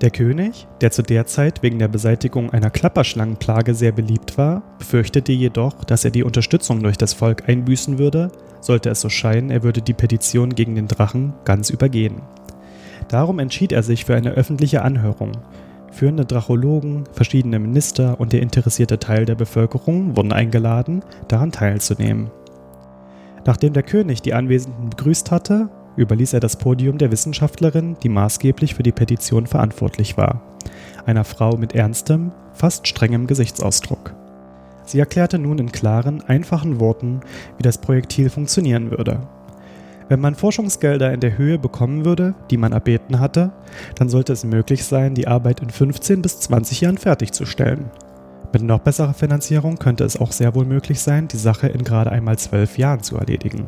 Der 0.00 0.10
König, 0.10 0.68
der 0.80 0.92
zu 0.92 1.02
der 1.02 1.26
Zeit 1.26 1.64
wegen 1.64 1.80
der 1.80 1.88
Beseitigung 1.88 2.50
einer 2.50 2.70
Klapperschlangenplage 2.70 3.74
sehr 3.74 3.90
beliebt 3.90 4.38
war, 4.38 4.62
befürchtete 4.78 5.32
jedoch, 5.32 5.82
dass 5.82 6.04
er 6.04 6.12
die 6.12 6.22
Unterstützung 6.22 6.84
durch 6.84 6.96
das 6.96 7.14
Volk 7.14 7.48
einbüßen 7.48 7.98
würde, 7.98 8.30
sollte 8.60 8.90
es 8.90 9.00
so 9.00 9.08
scheinen, 9.08 9.50
er 9.50 9.64
würde 9.64 9.82
die 9.82 9.94
Petition 9.94 10.54
gegen 10.54 10.76
den 10.76 10.86
Drachen 10.86 11.32
ganz 11.44 11.70
übergehen. 11.70 12.22
Darum 13.08 13.40
entschied 13.40 13.72
er 13.72 13.82
sich 13.82 14.04
für 14.04 14.14
eine 14.14 14.30
öffentliche 14.30 14.82
Anhörung. 14.82 15.32
Führende 15.90 16.24
Drachologen, 16.24 17.04
verschiedene 17.12 17.58
Minister 17.58 18.20
und 18.20 18.32
der 18.32 18.42
interessierte 18.42 19.00
Teil 19.00 19.24
der 19.24 19.34
Bevölkerung 19.34 20.16
wurden 20.16 20.32
eingeladen, 20.32 21.02
daran 21.26 21.50
teilzunehmen. 21.50 22.30
Nachdem 23.44 23.72
der 23.72 23.82
König 23.82 24.22
die 24.22 24.34
Anwesenden 24.34 24.90
begrüßt 24.90 25.32
hatte, 25.32 25.70
überließ 25.98 26.32
er 26.32 26.40
das 26.40 26.56
Podium 26.56 26.96
der 26.96 27.10
Wissenschaftlerin, 27.10 27.96
die 28.02 28.08
maßgeblich 28.08 28.74
für 28.74 28.82
die 28.82 28.92
Petition 28.92 29.46
verantwortlich 29.46 30.16
war, 30.16 30.40
einer 31.04 31.24
Frau 31.24 31.56
mit 31.56 31.74
ernstem, 31.74 32.32
fast 32.54 32.86
strengem 32.86 33.26
Gesichtsausdruck. 33.26 34.14
Sie 34.84 34.98
erklärte 35.00 35.38
nun 35.38 35.58
in 35.58 35.72
klaren, 35.72 36.22
einfachen 36.22 36.80
Worten, 36.80 37.20
wie 37.58 37.62
das 37.62 37.78
Projektil 37.78 38.30
funktionieren 38.30 38.90
würde. 38.90 39.20
Wenn 40.08 40.20
man 40.20 40.34
Forschungsgelder 40.34 41.12
in 41.12 41.20
der 41.20 41.36
Höhe 41.36 41.58
bekommen 41.58 42.06
würde, 42.06 42.34
die 42.50 42.56
man 42.56 42.72
erbeten 42.72 43.20
hatte, 43.20 43.52
dann 43.96 44.08
sollte 44.08 44.32
es 44.32 44.44
möglich 44.44 44.84
sein, 44.84 45.14
die 45.14 45.28
Arbeit 45.28 45.60
in 45.60 45.68
15 45.68 46.22
bis 46.22 46.40
20 46.40 46.80
Jahren 46.80 46.96
fertigzustellen. 46.96 47.90
Mit 48.50 48.62
noch 48.62 48.78
besserer 48.78 49.12
Finanzierung 49.12 49.76
könnte 49.76 50.04
es 50.04 50.18
auch 50.18 50.32
sehr 50.32 50.54
wohl 50.54 50.64
möglich 50.64 51.00
sein, 51.00 51.28
die 51.28 51.36
Sache 51.36 51.68
in 51.68 51.84
gerade 51.84 52.10
einmal 52.10 52.38
zwölf 52.38 52.78
Jahren 52.78 53.02
zu 53.02 53.18
erledigen. 53.18 53.66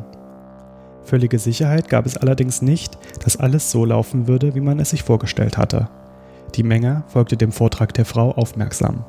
Völlige 1.03 1.39
Sicherheit 1.39 1.89
gab 1.89 2.05
es 2.05 2.17
allerdings 2.17 2.61
nicht, 2.61 2.97
dass 3.23 3.37
alles 3.37 3.71
so 3.71 3.85
laufen 3.85 4.27
würde, 4.27 4.55
wie 4.55 4.61
man 4.61 4.79
es 4.79 4.91
sich 4.91 5.03
vorgestellt 5.03 5.57
hatte. 5.57 5.89
Die 6.55 6.63
Menge 6.63 7.03
folgte 7.07 7.37
dem 7.37 7.51
Vortrag 7.51 7.93
der 7.93 8.05
Frau 8.05 8.31
aufmerksam. 8.31 9.05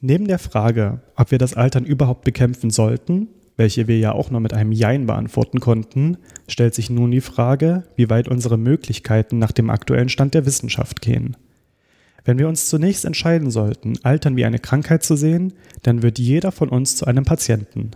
Neben 0.00 0.28
der 0.28 0.38
Frage, 0.38 1.00
ob 1.16 1.30
wir 1.30 1.38
das 1.38 1.54
Altern 1.54 1.84
überhaupt 1.84 2.24
bekämpfen 2.24 2.70
sollten, 2.70 3.28
welche 3.56 3.88
wir 3.88 3.98
ja 3.98 4.12
auch 4.12 4.30
nur 4.30 4.40
mit 4.40 4.52
einem 4.52 4.72
Jein 4.72 5.06
beantworten 5.06 5.60
konnten, 5.60 6.18
stellt 6.48 6.74
sich 6.74 6.90
nun 6.90 7.10
die 7.10 7.20
Frage, 7.20 7.84
wie 7.96 8.10
weit 8.10 8.28
unsere 8.28 8.58
Möglichkeiten 8.58 9.38
nach 9.38 9.52
dem 9.52 9.70
aktuellen 9.70 10.08
Stand 10.08 10.34
der 10.34 10.44
Wissenschaft 10.44 11.00
gehen. 11.00 11.36
Wenn 12.24 12.38
wir 12.38 12.48
uns 12.48 12.68
zunächst 12.68 13.04
entscheiden 13.04 13.50
sollten, 13.50 13.94
Altern 14.02 14.36
wie 14.36 14.44
eine 14.44 14.58
Krankheit 14.58 15.02
zu 15.02 15.16
sehen, 15.16 15.52
dann 15.82 16.02
wird 16.02 16.18
jeder 16.18 16.52
von 16.52 16.68
uns 16.68 16.96
zu 16.96 17.06
einem 17.06 17.24
Patienten. 17.24 17.92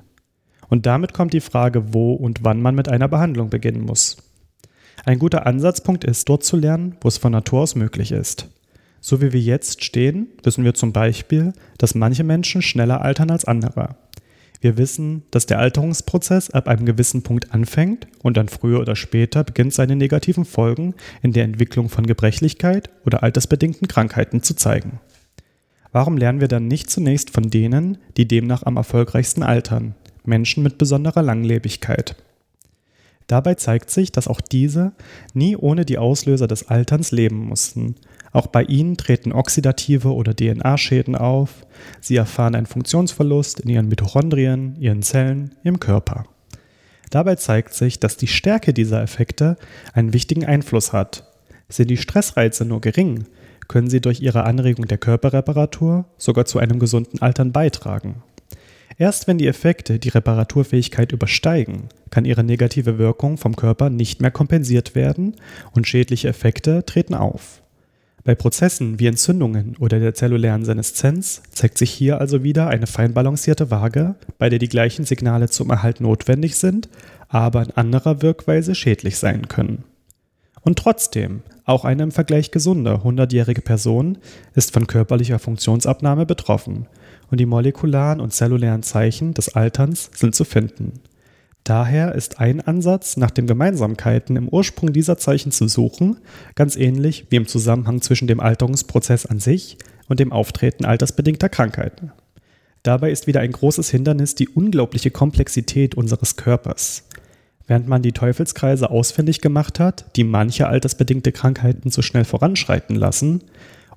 Und 0.68 0.86
damit 0.86 1.14
kommt 1.14 1.32
die 1.32 1.40
Frage, 1.40 1.94
wo 1.94 2.12
und 2.12 2.44
wann 2.44 2.60
man 2.60 2.74
mit 2.74 2.88
einer 2.88 3.08
Behandlung 3.08 3.50
beginnen 3.50 3.82
muss. 3.82 4.18
Ein 5.04 5.18
guter 5.18 5.46
Ansatzpunkt 5.46 6.04
ist, 6.04 6.28
dort 6.28 6.44
zu 6.44 6.56
lernen, 6.56 6.96
wo 7.00 7.08
es 7.08 7.18
von 7.18 7.32
Natur 7.32 7.60
aus 7.60 7.74
möglich 7.74 8.12
ist. 8.12 8.48
So 9.00 9.22
wie 9.22 9.32
wir 9.32 9.40
jetzt 9.40 9.84
stehen, 9.84 10.28
wissen 10.42 10.64
wir 10.64 10.74
zum 10.74 10.92
Beispiel, 10.92 11.52
dass 11.78 11.94
manche 11.94 12.24
Menschen 12.24 12.62
schneller 12.62 13.00
altern 13.00 13.30
als 13.30 13.44
andere. 13.44 13.96
Wir 14.60 14.76
wissen, 14.76 15.22
dass 15.30 15.46
der 15.46 15.60
Alterungsprozess 15.60 16.50
ab 16.50 16.66
einem 16.66 16.84
gewissen 16.84 17.22
Punkt 17.22 17.54
anfängt 17.54 18.08
und 18.22 18.36
dann 18.36 18.48
früher 18.48 18.80
oder 18.80 18.96
später 18.96 19.44
beginnt 19.44 19.72
seine 19.72 19.94
negativen 19.94 20.44
Folgen 20.44 20.94
in 21.22 21.32
der 21.32 21.44
Entwicklung 21.44 21.88
von 21.88 22.06
Gebrechlichkeit 22.06 22.90
oder 23.06 23.22
altersbedingten 23.22 23.86
Krankheiten 23.86 24.42
zu 24.42 24.54
zeigen. 24.54 24.98
Warum 25.92 26.16
lernen 26.16 26.40
wir 26.40 26.48
dann 26.48 26.66
nicht 26.66 26.90
zunächst 26.90 27.30
von 27.30 27.50
denen, 27.50 27.98
die 28.16 28.26
demnach 28.26 28.64
am 28.64 28.76
erfolgreichsten 28.76 29.44
altern, 29.44 29.94
Menschen 30.28 30.62
mit 30.62 30.78
besonderer 30.78 31.22
Langlebigkeit? 31.22 32.16
Dabei 33.26 33.54
zeigt 33.54 33.90
sich, 33.90 34.10
dass 34.10 34.26
auch 34.26 34.40
diese 34.40 34.92
nie 35.34 35.54
ohne 35.54 35.84
die 35.84 35.98
Auslöser 35.98 36.46
des 36.46 36.68
Alterns 36.68 37.12
leben 37.12 37.36
mussten. 37.36 37.96
Auch 38.32 38.46
bei 38.46 38.62
ihnen 38.62 38.96
treten 38.96 39.32
oxidative 39.32 40.14
oder 40.14 40.34
DNA-Schäden 40.34 41.14
auf. 41.14 41.66
Sie 42.00 42.16
erfahren 42.16 42.54
einen 42.54 42.66
Funktionsverlust 42.66 43.60
in 43.60 43.68
ihren 43.68 43.88
Mitochondrien, 43.88 44.76
ihren 44.80 45.02
Zellen, 45.02 45.54
im 45.62 45.78
Körper. 45.78 46.24
Dabei 47.10 47.36
zeigt 47.36 47.74
sich, 47.74 48.00
dass 48.00 48.16
die 48.16 48.26
Stärke 48.26 48.72
dieser 48.72 49.02
Effekte 49.02 49.56
einen 49.92 50.12
wichtigen 50.12 50.44
Einfluss 50.44 50.92
hat. 50.92 51.24
Sind 51.68 51.90
die 51.90 51.96
Stressreize 51.98 52.64
nur 52.64 52.80
gering, 52.80 53.26
können 53.66 53.90
sie 53.90 54.00
durch 54.00 54.20
ihre 54.20 54.44
Anregung 54.44 54.86
der 54.86 54.98
Körperreparatur 54.98 56.06
sogar 56.16 56.46
zu 56.46 56.58
einem 56.58 56.78
gesunden 56.78 57.20
Altern 57.20 57.52
beitragen. 57.52 58.22
Erst 59.00 59.28
wenn 59.28 59.38
die 59.38 59.46
Effekte 59.46 60.00
die 60.00 60.08
Reparaturfähigkeit 60.08 61.12
übersteigen, 61.12 61.84
kann 62.10 62.24
ihre 62.24 62.42
negative 62.42 62.98
Wirkung 62.98 63.38
vom 63.38 63.54
Körper 63.54 63.90
nicht 63.90 64.20
mehr 64.20 64.32
kompensiert 64.32 64.96
werden 64.96 65.36
und 65.72 65.86
schädliche 65.86 66.28
Effekte 66.28 66.84
treten 66.84 67.14
auf. 67.14 67.62
Bei 68.24 68.34
Prozessen 68.34 68.98
wie 68.98 69.06
Entzündungen 69.06 69.76
oder 69.78 70.00
der 70.00 70.14
zellulären 70.14 70.64
Seneszenz 70.64 71.42
zeigt 71.52 71.78
sich 71.78 71.90
hier 71.90 72.20
also 72.20 72.42
wieder 72.42 72.66
eine 72.66 72.88
fein 72.88 73.14
balancierte 73.14 73.70
Waage, 73.70 74.16
bei 74.36 74.48
der 74.48 74.58
die 74.58 74.68
gleichen 74.68 75.04
Signale 75.04 75.48
zum 75.48 75.70
Erhalt 75.70 76.00
notwendig 76.00 76.56
sind, 76.56 76.88
aber 77.28 77.62
in 77.62 77.70
anderer 77.70 78.20
Wirkweise 78.20 78.74
schädlich 78.74 79.16
sein 79.16 79.46
können. 79.46 79.84
Und 80.62 80.76
trotzdem, 80.76 81.42
auch 81.64 81.84
eine 81.84 82.02
im 82.02 82.10
Vergleich 82.10 82.50
gesunde 82.50 82.96
100-jährige 83.04 83.62
Person 83.62 84.18
ist 84.56 84.72
von 84.72 84.88
körperlicher 84.88 85.38
Funktionsabnahme 85.38 86.26
betroffen 86.26 86.88
und 87.30 87.40
die 87.40 87.46
molekularen 87.46 88.20
und 88.20 88.32
zellulären 88.32 88.82
Zeichen 88.82 89.34
des 89.34 89.54
Alterns 89.54 90.10
sind 90.14 90.34
zu 90.34 90.44
finden. 90.44 91.00
Daher 91.64 92.14
ist 92.14 92.40
ein 92.40 92.62
Ansatz, 92.62 93.18
nach 93.18 93.30
den 93.30 93.46
Gemeinsamkeiten 93.46 94.36
im 94.36 94.48
Ursprung 94.48 94.92
dieser 94.92 95.18
Zeichen 95.18 95.52
zu 95.52 95.68
suchen, 95.68 96.16
ganz 96.54 96.76
ähnlich 96.76 97.26
wie 97.28 97.36
im 97.36 97.46
Zusammenhang 97.46 98.00
zwischen 98.00 98.26
dem 98.26 98.40
Alterungsprozess 98.40 99.26
an 99.26 99.38
sich 99.38 99.76
und 100.08 100.18
dem 100.18 100.32
Auftreten 100.32 100.86
altersbedingter 100.86 101.50
Krankheiten. 101.50 102.12
Dabei 102.82 103.10
ist 103.10 103.26
wieder 103.26 103.40
ein 103.40 103.52
großes 103.52 103.90
Hindernis 103.90 104.34
die 104.34 104.48
unglaubliche 104.48 105.10
Komplexität 105.10 105.94
unseres 105.94 106.36
Körpers. 106.36 107.04
Während 107.66 107.86
man 107.86 108.00
die 108.00 108.12
Teufelskreise 108.12 108.90
ausfindig 108.90 109.42
gemacht 109.42 109.78
hat, 109.78 110.06
die 110.16 110.24
manche 110.24 110.68
altersbedingte 110.68 111.32
Krankheiten 111.32 111.90
so 111.90 112.00
schnell 112.00 112.24
voranschreiten 112.24 112.96
lassen, 112.96 113.42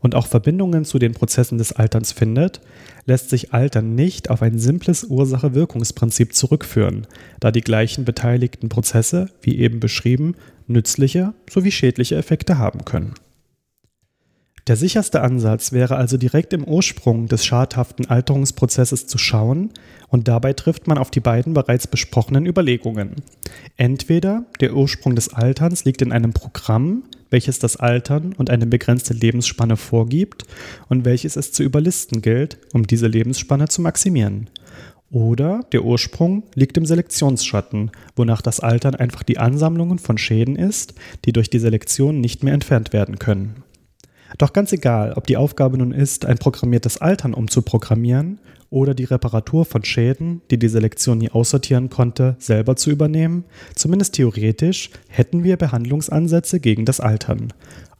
und 0.01 0.15
auch 0.15 0.27
Verbindungen 0.27 0.83
zu 0.83 0.99
den 0.99 1.13
Prozessen 1.13 1.57
des 1.57 1.71
Alterns 1.71 2.11
findet, 2.11 2.61
lässt 3.05 3.29
sich 3.29 3.53
Altern 3.53 3.95
nicht 3.95 4.29
auf 4.29 4.41
ein 4.41 4.59
simples 4.59 5.05
Ursache-Wirkungsprinzip 5.05 6.33
zurückführen, 6.33 7.07
da 7.39 7.51
die 7.51 7.61
gleichen 7.61 8.03
beteiligten 8.03 8.69
Prozesse, 8.69 9.29
wie 9.41 9.57
eben 9.59 9.79
beschrieben, 9.79 10.35
nützliche 10.67 11.33
sowie 11.49 11.71
schädliche 11.71 12.15
Effekte 12.15 12.57
haben 12.57 12.85
können. 12.85 13.13
Der 14.67 14.75
sicherste 14.75 15.21
Ansatz 15.21 15.71
wäre 15.71 15.95
also 15.95 16.17
direkt 16.17 16.53
im 16.53 16.63
Ursprung 16.63 17.27
des 17.27 17.43
schadhaften 17.45 18.07
Alterungsprozesses 18.07 19.07
zu 19.07 19.17
schauen 19.17 19.71
und 20.07 20.27
dabei 20.27 20.53
trifft 20.53 20.87
man 20.87 20.99
auf 20.99 21.09
die 21.09 21.19
beiden 21.19 21.53
bereits 21.53 21.87
besprochenen 21.87 22.45
Überlegungen. 22.45 23.15
Entweder 23.77 24.45
der 24.59 24.75
Ursprung 24.75 25.15
des 25.15 25.33
Alterns 25.33 25.83
liegt 25.83 26.03
in 26.03 26.11
einem 26.11 26.33
Programm, 26.33 27.03
welches 27.31 27.57
das 27.57 27.77
Altern 27.77 28.33
und 28.33 28.51
eine 28.51 28.67
begrenzte 28.67 29.13
Lebensspanne 29.13 29.77
vorgibt 29.77 30.45
und 30.89 31.05
welches 31.05 31.37
es 31.37 31.51
zu 31.51 31.63
überlisten 31.63 32.21
gilt, 32.21 32.59
um 32.73 32.85
diese 32.85 33.07
Lebensspanne 33.07 33.67
zu 33.67 33.81
maximieren. 33.81 34.49
Oder 35.09 35.61
der 35.71 35.83
Ursprung 35.83 36.43
liegt 36.55 36.77
im 36.77 36.85
Selektionsschatten, 36.85 37.91
wonach 38.15 38.41
das 38.41 38.59
Altern 38.59 38.95
einfach 38.95 39.23
die 39.23 39.39
Ansammlungen 39.39 39.99
von 39.99 40.17
Schäden 40.17 40.55
ist, 40.55 40.93
die 41.25 41.33
durch 41.33 41.49
die 41.49 41.59
Selektion 41.59 42.21
nicht 42.21 42.43
mehr 42.43 42.53
entfernt 42.53 42.93
werden 42.93 43.19
können. 43.19 43.63
Doch 44.37 44.53
ganz 44.53 44.71
egal, 44.71 45.13
ob 45.13 45.27
die 45.27 45.37
Aufgabe 45.37 45.77
nun 45.77 45.91
ist, 45.91 46.25
ein 46.25 46.37
programmiertes 46.37 46.99
Altern 46.99 47.33
umzuprogrammieren 47.33 48.39
oder 48.69 48.93
die 48.93 49.03
Reparatur 49.03 49.65
von 49.65 49.83
Schäden, 49.83 50.41
die 50.49 50.57
die 50.57 50.69
Selektion 50.69 51.17
nie 51.17 51.29
aussortieren 51.29 51.89
konnte, 51.89 52.35
selber 52.39 52.75
zu 52.75 52.89
übernehmen, 52.89 53.43
zumindest 53.75 54.15
theoretisch 54.15 54.89
hätten 55.09 55.43
wir 55.43 55.57
Behandlungsansätze 55.57 56.59
gegen 56.59 56.85
das 56.85 56.99
Altern. 56.99 57.53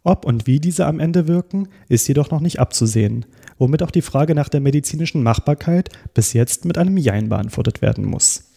Ob 0.04 0.26
und 0.26 0.48
wie 0.48 0.60
diese 0.60 0.88
am 0.88 1.00
Ende 1.00 1.28
wirken, 1.28 1.68
ist 1.88 2.08
jedoch 2.08 2.32
noch 2.32 2.40
nicht 2.40 2.60
abzusehen, 2.60 3.26
womit 3.60 3.84
auch 3.84 3.92
die 3.92 4.02
Frage 4.02 4.34
nach 4.34 4.50
der 4.50 4.62
medizinischen 4.62 5.22
Machbarkeit 5.22 5.90
bis 6.14 6.34
jetzt 6.34 6.66
mit 6.66 6.78
einem 6.78 6.98
Jein 6.98 7.30
beantwortet 7.30 7.82
werden 7.82 8.06
muss. 8.06 8.51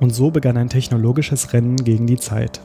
Und 0.00 0.14
so 0.14 0.30
begann 0.30 0.56
ein 0.56 0.68
technologisches 0.68 1.52
Rennen 1.52 1.76
gegen 1.76 2.06
die 2.06 2.18
Zeit. 2.18 2.60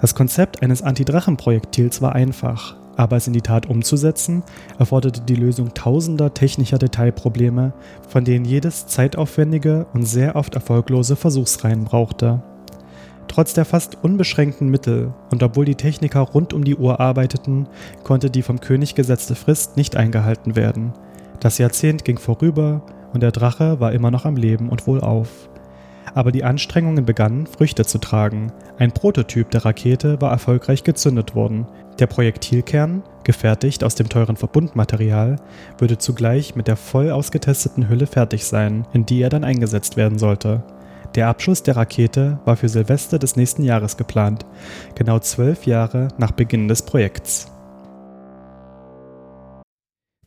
Das 0.00 0.14
Konzept 0.14 0.62
eines 0.62 0.82
Antidrachenprojektils 0.82 2.00
war 2.02 2.14
einfach, 2.14 2.76
aber 2.96 3.16
es 3.16 3.26
in 3.26 3.32
die 3.32 3.40
Tat 3.40 3.66
umzusetzen, 3.66 4.42
erforderte 4.78 5.22
die 5.22 5.34
Lösung 5.34 5.72
tausender 5.74 6.34
technischer 6.34 6.78
Detailprobleme, 6.78 7.72
von 8.08 8.24
denen 8.24 8.44
jedes 8.44 8.86
zeitaufwendige 8.86 9.86
und 9.94 10.04
sehr 10.04 10.36
oft 10.36 10.54
erfolglose 10.54 11.16
Versuchsreihen 11.16 11.84
brauchte. 11.84 12.42
Trotz 13.28 13.54
der 13.54 13.64
fast 13.64 13.98
unbeschränkten 14.02 14.68
Mittel 14.68 15.12
und 15.30 15.42
obwohl 15.42 15.64
die 15.64 15.74
Techniker 15.74 16.20
rund 16.20 16.52
um 16.52 16.64
die 16.64 16.76
Uhr 16.76 16.98
arbeiteten, 16.98 17.66
konnte 18.02 18.30
die 18.30 18.42
vom 18.42 18.60
König 18.60 18.94
gesetzte 18.94 19.34
Frist 19.34 19.76
nicht 19.76 19.96
eingehalten 19.96 20.56
werden. 20.56 20.92
Das 21.40 21.58
Jahrzehnt 21.58 22.04
ging 22.04 22.18
vorüber 22.18 22.82
und 23.12 23.22
der 23.22 23.32
Drache 23.32 23.80
war 23.80 23.92
immer 23.92 24.10
noch 24.10 24.24
am 24.24 24.36
Leben 24.36 24.68
und 24.68 24.86
wohlauf 24.86 25.48
aber 26.14 26.32
die 26.32 26.44
Anstrengungen 26.44 27.04
begannen 27.04 27.46
Früchte 27.46 27.84
zu 27.84 27.98
tragen. 27.98 28.52
Ein 28.78 28.92
Prototyp 28.92 29.50
der 29.50 29.64
Rakete 29.64 30.20
war 30.20 30.30
erfolgreich 30.30 30.84
gezündet 30.84 31.34
worden. 31.34 31.66
Der 31.98 32.06
Projektilkern, 32.06 33.02
gefertigt 33.24 33.82
aus 33.82 33.94
dem 33.94 34.08
teuren 34.08 34.36
Verbundmaterial, 34.36 35.36
würde 35.78 35.98
zugleich 35.98 36.54
mit 36.54 36.68
der 36.68 36.76
voll 36.76 37.10
ausgetesteten 37.10 37.88
Hülle 37.88 38.06
fertig 38.06 38.44
sein, 38.44 38.86
in 38.92 39.04
die 39.04 39.20
er 39.20 39.30
dann 39.30 39.44
eingesetzt 39.44 39.96
werden 39.96 40.18
sollte. 40.18 40.62
Der 41.14 41.28
Abschuss 41.28 41.62
der 41.62 41.76
Rakete 41.76 42.38
war 42.44 42.56
für 42.56 42.68
Silvester 42.68 43.18
des 43.18 43.36
nächsten 43.36 43.64
Jahres 43.64 43.96
geplant, 43.96 44.46
genau 44.94 45.18
zwölf 45.18 45.66
Jahre 45.66 46.08
nach 46.18 46.32
Beginn 46.32 46.68
des 46.68 46.82
Projekts. 46.82 47.50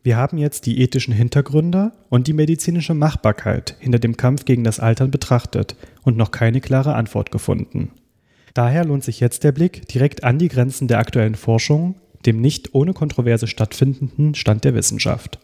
Wir 0.03 0.17
haben 0.17 0.39
jetzt 0.39 0.65
die 0.65 0.81
ethischen 0.81 1.13
Hintergründe 1.13 1.91
und 2.09 2.25
die 2.25 2.33
medizinische 2.33 2.95
Machbarkeit 2.95 3.75
hinter 3.79 3.99
dem 3.99 4.17
Kampf 4.17 4.45
gegen 4.45 4.63
das 4.63 4.79
Altern 4.79 5.11
betrachtet 5.11 5.75
und 6.01 6.17
noch 6.17 6.31
keine 6.31 6.59
klare 6.59 6.95
Antwort 6.95 7.31
gefunden. 7.31 7.91
Daher 8.55 8.83
lohnt 8.83 9.03
sich 9.03 9.19
jetzt 9.19 9.43
der 9.43 9.51
Blick 9.51 9.87
direkt 9.87 10.23
an 10.23 10.39
die 10.39 10.47
Grenzen 10.47 10.87
der 10.87 10.97
aktuellen 10.97 11.35
Forschung, 11.35 11.95
dem 12.25 12.41
nicht 12.41 12.73
ohne 12.73 12.93
Kontroverse 12.93 13.45
stattfindenden 13.45 14.33
Stand 14.33 14.63
der 14.63 14.73
Wissenschaft. 14.73 15.39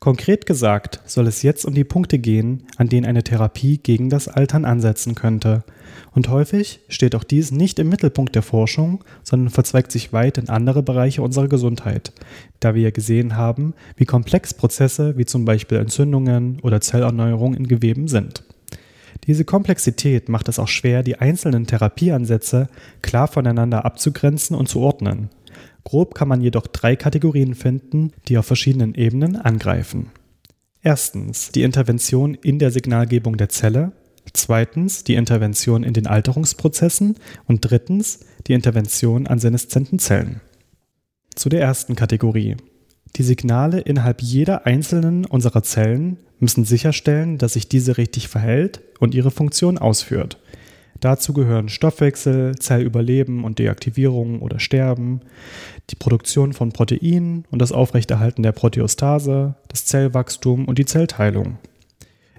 Konkret 0.00 0.46
gesagt 0.46 1.00
soll 1.06 1.26
es 1.26 1.42
jetzt 1.42 1.64
um 1.64 1.74
die 1.74 1.82
Punkte 1.84 2.20
gehen, 2.20 2.62
an 2.76 2.88
denen 2.88 3.04
eine 3.04 3.24
Therapie 3.24 3.78
gegen 3.78 4.10
das 4.10 4.28
Altern 4.28 4.64
ansetzen 4.64 5.16
könnte. 5.16 5.64
Und 6.12 6.28
häufig 6.28 6.80
steht 6.88 7.16
auch 7.16 7.24
dies 7.24 7.50
nicht 7.50 7.80
im 7.80 7.88
Mittelpunkt 7.88 8.36
der 8.36 8.42
Forschung, 8.42 9.02
sondern 9.24 9.50
verzweigt 9.50 9.90
sich 9.90 10.12
weit 10.12 10.38
in 10.38 10.48
andere 10.48 10.84
Bereiche 10.84 11.22
unserer 11.22 11.48
Gesundheit, 11.48 12.12
da 12.60 12.76
wir 12.76 12.82
ja 12.82 12.90
gesehen 12.90 13.36
haben, 13.36 13.74
wie 13.96 14.04
komplex 14.04 14.54
Prozesse 14.54 15.16
wie 15.18 15.26
zum 15.26 15.44
Beispiel 15.44 15.78
Entzündungen 15.78 16.60
oder 16.62 16.80
Zellerneuerung 16.80 17.54
in 17.54 17.66
Geweben 17.66 18.06
sind. 18.06 18.44
Diese 19.26 19.44
Komplexität 19.44 20.28
macht 20.28 20.48
es 20.48 20.60
auch 20.60 20.68
schwer, 20.68 21.02
die 21.02 21.18
einzelnen 21.18 21.66
Therapieansätze 21.66 22.68
klar 23.02 23.26
voneinander 23.26 23.84
abzugrenzen 23.84 24.56
und 24.56 24.68
zu 24.68 24.80
ordnen. 24.80 25.28
Grob 25.88 26.14
kann 26.14 26.28
man 26.28 26.42
jedoch 26.42 26.66
drei 26.66 26.96
Kategorien 26.96 27.54
finden, 27.54 28.12
die 28.28 28.36
auf 28.36 28.44
verschiedenen 28.44 28.94
Ebenen 28.94 29.36
angreifen. 29.36 30.10
Erstens 30.82 31.50
die 31.50 31.62
Intervention 31.62 32.34
in 32.34 32.58
der 32.58 32.70
Signalgebung 32.70 33.38
der 33.38 33.48
Zelle, 33.48 33.92
zweitens 34.34 35.04
die 35.04 35.14
Intervention 35.14 35.84
in 35.84 35.94
den 35.94 36.06
Alterungsprozessen 36.06 37.14
und 37.46 37.60
drittens 37.62 38.20
die 38.46 38.52
Intervention 38.52 39.26
an 39.26 39.38
seneszenten 39.38 39.98
Zellen. 39.98 40.42
Zu 41.34 41.48
der 41.48 41.62
ersten 41.62 41.96
Kategorie. 41.96 42.58
Die 43.16 43.22
Signale 43.22 43.80
innerhalb 43.80 44.20
jeder 44.20 44.66
einzelnen 44.66 45.24
unserer 45.24 45.62
Zellen 45.62 46.18
müssen 46.38 46.66
sicherstellen, 46.66 47.38
dass 47.38 47.54
sich 47.54 47.66
diese 47.66 47.96
richtig 47.96 48.28
verhält 48.28 48.82
und 49.00 49.14
ihre 49.14 49.30
Funktion 49.30 49.78
ausführt. 49.78 50.36
Dazu 51.00 51.32
gehören 51.32 51.68
Stoffwechsel, 51.68 52.56
Zellüberleben 52.56 53.44
und 53.44 53.58
Deaktivierung 53.58 54.40
oder 54.40 54.58
Sterben, 54.58 55.20
die 55.90 55.96
Produktion 55.96 56.52
von 56.52 56.72
Proteinen 56.72 57.44
und 57.50 57.62
das 57.62 57.72
Aufrechterhalten 57.72 58.42
der 58.42 58.52
Proteostase, 58.52 59.54
das 59.68 59.84
Zellwachstum 59.84 60.64
und 60.66 60.78
die 60.78 60.86
Zellteilung. 60.86 61.58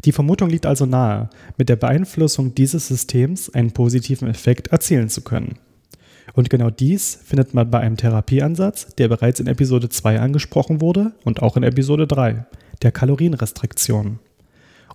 Die 0.06 0.12
Vermutung 0.12 0.50
liegt 0.50 0.66
also 0.66 0.86
nahe, 0.86 1.30
mit 1.58 1.70
der 1.70 1.76
Beeinflussung 1.76 2.56
dieses 2.56 2.88
Systems 2.88 3.50
einen 3.50 3.72
positiven 3.72 4.28
Effekt 4.28 4.68
erzielen 4.68 5.10
zu 5.10 5.22
können. 5.22 5.58
Und 6.34 6.50
genau 6.50 6.70
dies 6.70 7.20
findet 7.24 7.54
man 7.54 7.72
bei 7.72 7.80
einem 7.80 7.98
Therapieansatz, 7.98 8.96
der 8.96 9.08
bereits 9.08 9.40
in 9.40 9.48
Episode 9.48 9.90
2 9.90 10.20
angesprochen 10.20 10.80
wurde 10.80 11.14
und 11.24 11.42
auch 11.42 11.58
in 11.58 11.64
Episode 11.64 12.08
3, 12.08 12.46
der 12.82 12.92
Kalorienrestriktion. 12.92 14.20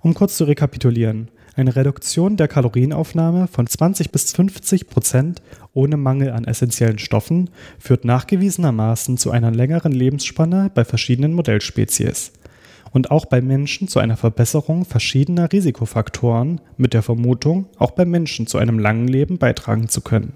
Um 0.00 0.14
kurz 0.14 0.36
zu 0.36 0.44
rekapitulieren, 0.44 1.28
eine 1.56 1.76
Reduktion 1.76 2.36
der 2.36 2.48
Kalorienaufnahme 2.48 3.46
von 3.46 3.66
20 3.66 4.10
bis 4.10 4.32
50 4.32 4.88
Prozent 4.88 5.42
ohne 5.72 5.96
Mangel 5.96 6.30
an 6.30 6.44
essentiellen 6.44 6.98
Stoffen 6.98 7.50
führt 7.78 8.04
nachgewiesenermaßen 8.04 9.18
zu 9.18 9.30
einer 9.30 9.50
längeren 9.50 9.92
Lebensspanne 9.92 10.70
bei 10.74 10.84
verschiedenen 10.84 11.32
Modellspezies 11.32 12.32
und 12.92 13.10
auch 13.10 13.26
bei 13.26 13.40
Menschen 13.40 13.88
zu 13.88 13.98
einer 13.98 14.16
Verbesserung 14.16 14.84
verschiedener 14.84 15.52
Risikofaktoren 15.52 16.60
mit 16.76 16.94
der 16.94 17.02
Vermutung, 17.02 17.66
auch 17.76 17.90
bei 17.90 18.04
Menschen 18.04 18.46
zu 18.46 18.58
einem 18.58 18.78
langen 18.78 19.08
Leben 19.08 19.38
beitragen 19.38 19.88
zu 19.88 20.00
können. 20.00 20.34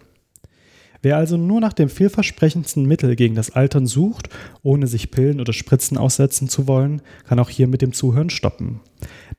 Wer 1.00 1.16
also 1.16 1.37
nur 1.37 1.61
nach 1.61 1.72
dem 1.72 1.88
vielversprechendsten 1.88 2.84
Mittel 2.84 3.14
gegen 3.14 3.37
das 3.37 3.50
Altern 3.50 3.87
sucht, 3.87 4.30
ohne 4.62 4.88
sich 4.88 5.12
Pillen 5.12 5.40
oder 5.40 5.52
Spritzen 5.52 5.96
aussetzen 5.96 6.48
zu 6.48 6.66
wollen, 6.66 7.02
kann 7.24 7.38
auch 7.38 7.50
hier 7.50 7.68
mit 7.68 7.82
dem 7.82 7.92
Zuhören 7.92 8.30
stoppen. 8.30 8.80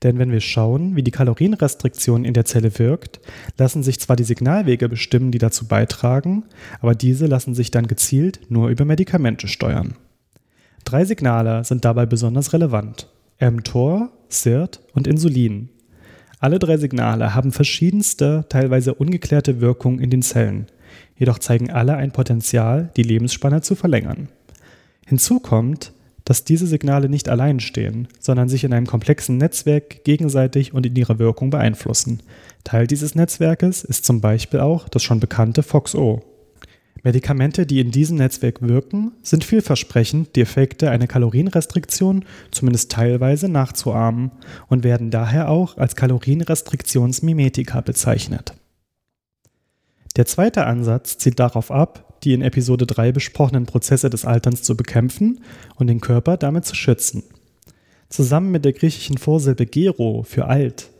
Denn 0.02 0.18
wenn 0.18 0.32
wir 0.32 0.40
schauen, 0.40 0.96
wie 0.96 1.02
die 1.02 1.10
Kalorienrestriktion 1.10 2.24
in 2.24 2.32
der 2.32 2.46
Zelle 2.46 2.78
wirkt, 2.78 3.20
lassen 3.58 3.82
sich 3.82 4.00
zwar 4.00 4.16
die 4.16 4.24
Signalwege 4.24 4.88
bestimmen, 4.88 5.32
die 5.32 5.38
dazu 5.38 5.68
beitragen, 5.68 6.44
aber 6.80 6.94
diese 6.94 7.26
lassen 7.26 7.54
sich 7.54 7.70
dann 7.70 7.86
gezielt 7.86 8.40
nur 8.48 8.68
über 8.70 8.86
Medikamente 8.86 9.46
steuern. 9.46 9.96
Drei 10.84 11.04
Signale 11.04 11.62
sind 11.64 11.84
dabei 11.84 12.06
besonders 12.06 12.54
relevant. 12.54 13.08
mTOR, 13.38 14.10
SIRT 14.30 14.80
und 14.94 15.06
Insulin. 15.06 15.68
Alle 16.38 16.58
drei 16.58 16.78
Signale 16.78 17.34
haben 17.34 17.52
verschiedenste, 17.52 18.46
teilweise 18.48 18.94
ungeklärte 18.94 19.60
Wirkungen 19.60 19.98
in 19.98 20.08
den 20.08 20.22
Zellen– 20.22 20.64
jedoch 21.16 21.38
zeigen 21.38 21.70
alle 21.70 21.96
ein 21.96 22.12
Potenzial, 22.12 22.90
die 22.96 23.02
Lebensspanne 23.02 23.62
zu 23.62 23.74
verlängern. 23.74 24.28
Hinzu 25.06 25.40
kommt, 25.40 25.92
dass 26.24 26.44
diese 26.44 26.66
Signale 26.66 27.08
nicht 27.08 27.28
allein 27.28 27.60
stehen, 27.60 28.08
sondern 28.20 28.48
sich 28.48 28.64
in 28.64 28.72
einem 28.72 28.86
komplexen 28.86 29.36
Netzwerk 29.36 30.04
gegenseitig 30.04 30.72
und 30.72 30.86
in 30.86 30.94
ihrer 30.94 31.18
Wirkung 31.18 31.50
beeinflussen. 31.50 32.22
Teil 32.64 32.86
dieses 32.86 33.14
Netzwerkes 33.14 33.82
ist 33.82 34.04
zum 34.04 34.20
Beispiel 34.20 34.60
auch 34.60 34.88
das 34.88 35.02
schon 35.02 35.18
bekannte 35.18 35.62
FOXO. 35.62 36.22
Medikamente, 37.02 37.64
die 37.66 37.80
in 37.80 37.90
diesem 37.90 38.18
Netzwerk 38.18 38.60
wirken, 38.60 39.12
sind 39.22 39.42
vielversprechend, 39.42 40.36
die 40.36 40.42
Effekte 40.42 40.90
einer 40.90 41.06
Kalorienrestriktion 41.06 42.24
zumindest 42.50 42.92
teilweise 42.92 43.48
nachzuahmen 43.48 44.30
und 44.68 44.84
werden 44.84 45.10
daher 45.10 45.48
auch 45.48 45.78
als 45.78 45.96
Kalorienrestriktionsmimetika 45.96 47.80
bezeichnet. 47.80 48.52
Der 50.16 50.26
zweite 50.26 50.66
Ansatz 50.66 51.18
zielt 51.18 51.38
darauf 51.38 51.70
ab, 51.70 52.18
die 52.24 52.32
in 52.32 52.42
Episode 52.42 52.86
3 52.86 53.12
besprochenen 53.12 53.66
Prozesse 53.66 54.10
des 54.10 54.24
Alterns 54.24 54.62
zu 54.62 54.76
bekämpfen 54.76 55.40
und 55.76 55.86
den 55.86 56.00
Körper 56.00 56.36
damit 56.36 56.64
zu 56.64 56.74
schützen. 56.74 57.22
Zusammen 58.08 58.50
mit 58.50 58.64
der 58.64 58.72
griechischen 58.72 59.18
Vorsilbe 59.18 59.66
Gero 59.66 60.24
für 60.24 60.46
alt 60.46 60.90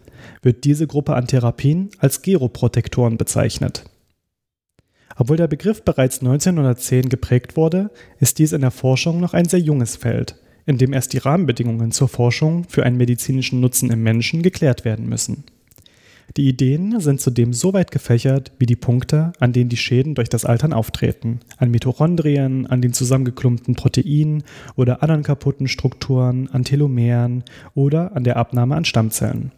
wird 0.42 0.64
diese 0.64 0.86
Gruppe 0.86 1.14
an 1.14 1.26
Therapien 1.26 1.90
als 1.98 2.22
Geroprotektoren 2.22 3.16
bezeichnet. 3.18 3.84
Obwohl 5.16 5.36
der 5.36 5.48
Begriff 5.48 5.82
bereits 5.82 6.20
1910 6.20 7.08
geprägt 7.08 7.56
wurde, 7.56 7.90
ist 8.20 8.38
dies 8.38 8.52
in 8.52 8.60
der 8.60 8.70
Forschung 8.70 9.20
noch 9.20 9.34
ein 9.34 9.46
sehr 9.46 9.60
junges 9.60 9.96
Feld, 9.96 10.36
in 10.66 10.78
dem 10.78 10.92
erst 10.92 11.12
die 11.12 11.18
Rahmenbedingungen 11.18 11.90
zur 11.90 12.08
Forschung 12.08 12.64
für 12.68 12.84
einen 12.84 12.96
medizinischen 12.96 13.60
Nutzen 13.60 13.90
im 13.90 14.02
Menschen 14.02 14.42
geklärt 14.42 14.84
werden 14.84 15.08
müssen. 15.08 15.44
Die 16.40 16.48
Ideen 16.48 16.98
sind 17.00 17.20
zudem 17.20 17.52
so 17.52 17.74
weit 17.74 17.90
gefächert 17.90 18.52
wie 18.58 18.64
die 18.64 18.74
Punkte, 18.74 19.34
an 19.40 19.52
denen 19.52 19.68
die 19.68 19.76
Schäden 19.76 20.14
durch 20.14 20.30
das 20.30 20.46
Altern 20.46 20.72
auftreten. 20.72 21.40
An 21.58 21.70
Mitochondrien, 21.70 22.66
an 22.66 22.80
den 22.80 22.94
zusammengeklumpten 22.94 23.74
Proteinen 23.74 24.44
oder 24.74 25.02
anderen 25.02 25.22
kaputten 25.22 25.68
Strukturen, 25.68 26.48
an 26.50 26.64
Telomeren 26.64 27.44
oder 27.74 28.16
an 28.16 28.24
der 28.24 28.38
Abnahme 28.38 28.74
an 28.74 28.86
Stammzellen. 28.86 29.52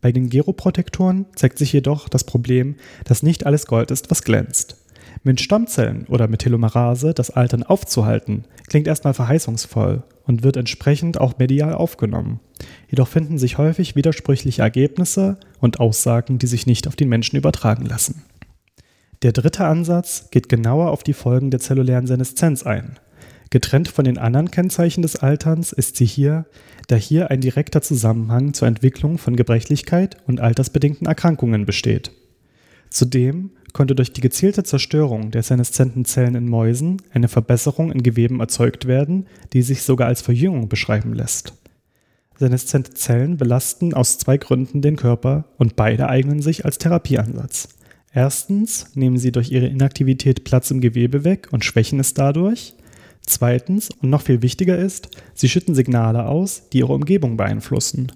Bei 0.00 0.12
den 0.12 0.30
Geroprotektoren 0.30 1.26
zeigt 1.34 1.58
sich 1.58 1.74
jedoch 1.74 2.08
das 2.08 2.24
Problem, 2.24 2.76
dass 3.04 3.22
nicht 3.22 3.44
alles 3.44 3.66
Gold 3.66 3.90
ist, 3.90 4.10
was 4.10 4.22
glänzt. 4.22 4.78
Mit 5.24 5.42
Stammzellen 5.42 6.06
oder 6.08 6.26
mit 6.26 6.40
Telomerase 6.40 7.12
das 7.12 7.32
Altern 7.32 7.64
aufzuhalten, 7.64 8.44
klingt 8.66 8.86
erstmal 8.86 9.12
verheißungsvoll 9.12 10.02
und 10.26 10.42
wird 10.42 10.56
entsprechend 10.56 11.20
auch 11.20 11.38
medial 11.38 11.74
aufgenommen. 11.74 12.40
Jedoch 12.88 13.08
finden 13.08 13.38
sich 13.38 13.58
häufig 13.58 13.96
widersprüchliche 13.96 14.62
Ergebnisse 14.62 15.38
und 15.60 15.80
Aussagen, 15.80 16.38
die 16.38 16.46
sich 16.46 16.66
nicht 16.66 16.88
auf 16.88 16.96
den 16.96 17.08
Menschen 17.08 17.36
übertragen 17.36 17.84
lassen. 17.84 18.22
Der 19.22 19.32
dritte 19.32 19.64
Ansatz 19.64 20.28
geht 20.30 20.48
genauer 20.48 20.90
auf 20.90 21.02
die 21.02 21.14
Folgen 21.14 21.50
der 21.50 21.60
zellulären 21.60 22.06
Seneszenz 22.06 22.62
ein. 22.64 22.98
Getrennt 23.50 23.88
von 23.88 24.04
den 24.04 24.18
anderen 24.18 24.50
Kennzeichen 24.50 25.02
des 25.02 25.16
Alterns 25.16 25.72
ist 25.72 25.96
sie 25.96 26.06
hier, 26.06 26.46
da 26.88 26.96
hier 26.96 27.30
ein 27.30 27.40
direkter 27.40 27.82
Zusammenhang 27.82 28.52
zur 28.52 28.68
Entwicklung 28.68 29.16
von 29.16 29.36
Gebrechlichkeit 29.36 30.16
und 30.26 30.40
altersbedingten 30.40 31.06
Erkrankungen 31.06 31.64
besteht. 31.64 32.10
Zudem 32.90 33.50
konnte 33.74 33.94
durch 33.94 34.12
die 34.12 34.22
gezielte 34.22 34.62
Zerstörung 34.62 35.30
der 35.32 35.42
seneszenten 35.42 36.06
Zellen 36.06 36.36
in 36.36 36.48
Mäusen 36.48 37.02
eine 37.12 37.28
Verbesserung 37.28 37.92
in 37.92 38.02
Geweben 38.02 38.40
erzeugt 38.40 38.86
werden, 38.86 39.26
die 39.52 39.60
sich 39.60 39.82
sogar 39.82 40.06
als 40.06 40.22
Verjüngung 40.22 40.70
beschreiben 40.70 41.12
lässt. 41.12 41.52
Seneszente 42.38 42.94
Zellen 42.94 43.36
belasten 43.36 43.92
aus 43.92 44.16
zwei 44.18 44.38
Gründen 44.38 44.80
den 44.80 44.96
Körper 44.96 45.44
und 45.58 45.76
beide 45.76 46.08
eignen 46.08 46.40
sich 46.40 46.64
als 46.64 46.78
Therapieansatz. 46.78 47.68
Erstens 48.12 48.86
nehmen 48.94 49.18
sie 49.18 49.32
durch 49.32 49.50
ihre 49.50 49.66
Inaktivität 49.66 50.44
Platz 50.44 50.70
im 50.70 50.80
Gewebe 50.80 51.24
weg 51.24 51.48
und 51.50 51.64
schwächen 51.64 51.98
es 51.98 52.14
dadurch. 52.14 52.74
Zweitens, 53.26 53.90
und 53.90 54.10
noch 54.10 54.22
viel 54.22 54.40
wichtiger 54.40 54.78
ist, 54.78 55.08
sie 55.34 55.48
schütten 55.48 55.74
Signale 55.74 56.26
aus, 56.26 56.68
die 56.72 56.78
ihre 56.78 56.92
Umgebung 56.92 57.36
beeinflussen. 57.36 58.12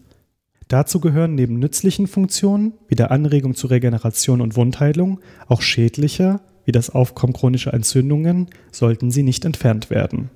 Dazu 0.69 1.01
gehören 1.01 1.35
neben 1.35 1.59
nützlichen 1.59 2.07
Funktionen 2.07 2.75
wie 2.89 2.95
der 2.95 3.11
Anregung 3.11 3.55
zu 3.55 3.67
Regeneration 3.69 4.43
und 4.43 4.55
Wundheilung 4.55 5.21
auch 5.49 5.63
schädliche, 5.63 6.41
wie 6.67 6.73
das 6.73 6.91
Aufkommen 6.91 7.33
chronischer 7.33 7.73
Entzündungen, 7.73 8.49
sollten 8.71 9.11
sie 9.11 9.23
nicht 9.23 9.47
entfernt 9.47 9.89
werden. 9.89 10.29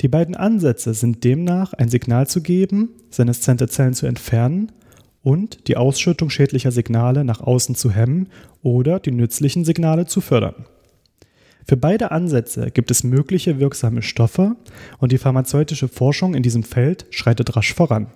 Die 0.00 0.08
beiden 0.08 0.36
Ansätze 0.36 0.94
sind 0.94 1.24
demnach 1.24 1.72
ein 1.72 1.88
Signal 1.88 2.28
zu 2.28 2.42
geben, 2.42 2.90
seneszente 3.10 3.66
Zellen 3.66 3.94
zu 3.94 4.06
entfernen 4.06 4.70
und 5.22 5.66
die 5.66 5.76
Ausschüttung 5.76 6.30
schädlicher 6.30 6.70
Signale 6.70 7.24
nach 7.24 7.40
außen 7.40 7.74
zu 7.74 7.90
hemmen 7.90 8.28
oder 8.62 9.00
die 9.00 9.10
nützlichen 9.10 9.64
Signale 9.64 10.06
zu 10.06 10.20
fördern. 10.20 10.64
Für 11.66 11.76
beide 11.76 12.12
Ansätze 12.12 12.70
gibt 12.70 12.92
es 12.92 13.02
mögliche 13.02 13.58
wirksame 13.58 14.02
Stoffe 14.02 14.56
und 14.98 15.10
die 15.10 15.18
pharmazeutische 15.18 15.88
Forschung 15.88 16.34
in 16.34 16.44
diesem 16.44 16.62
Feld 16.62 17.06
schreitet 17.10 17.56
rasch 17.56 17.74
voran 17.74 18.06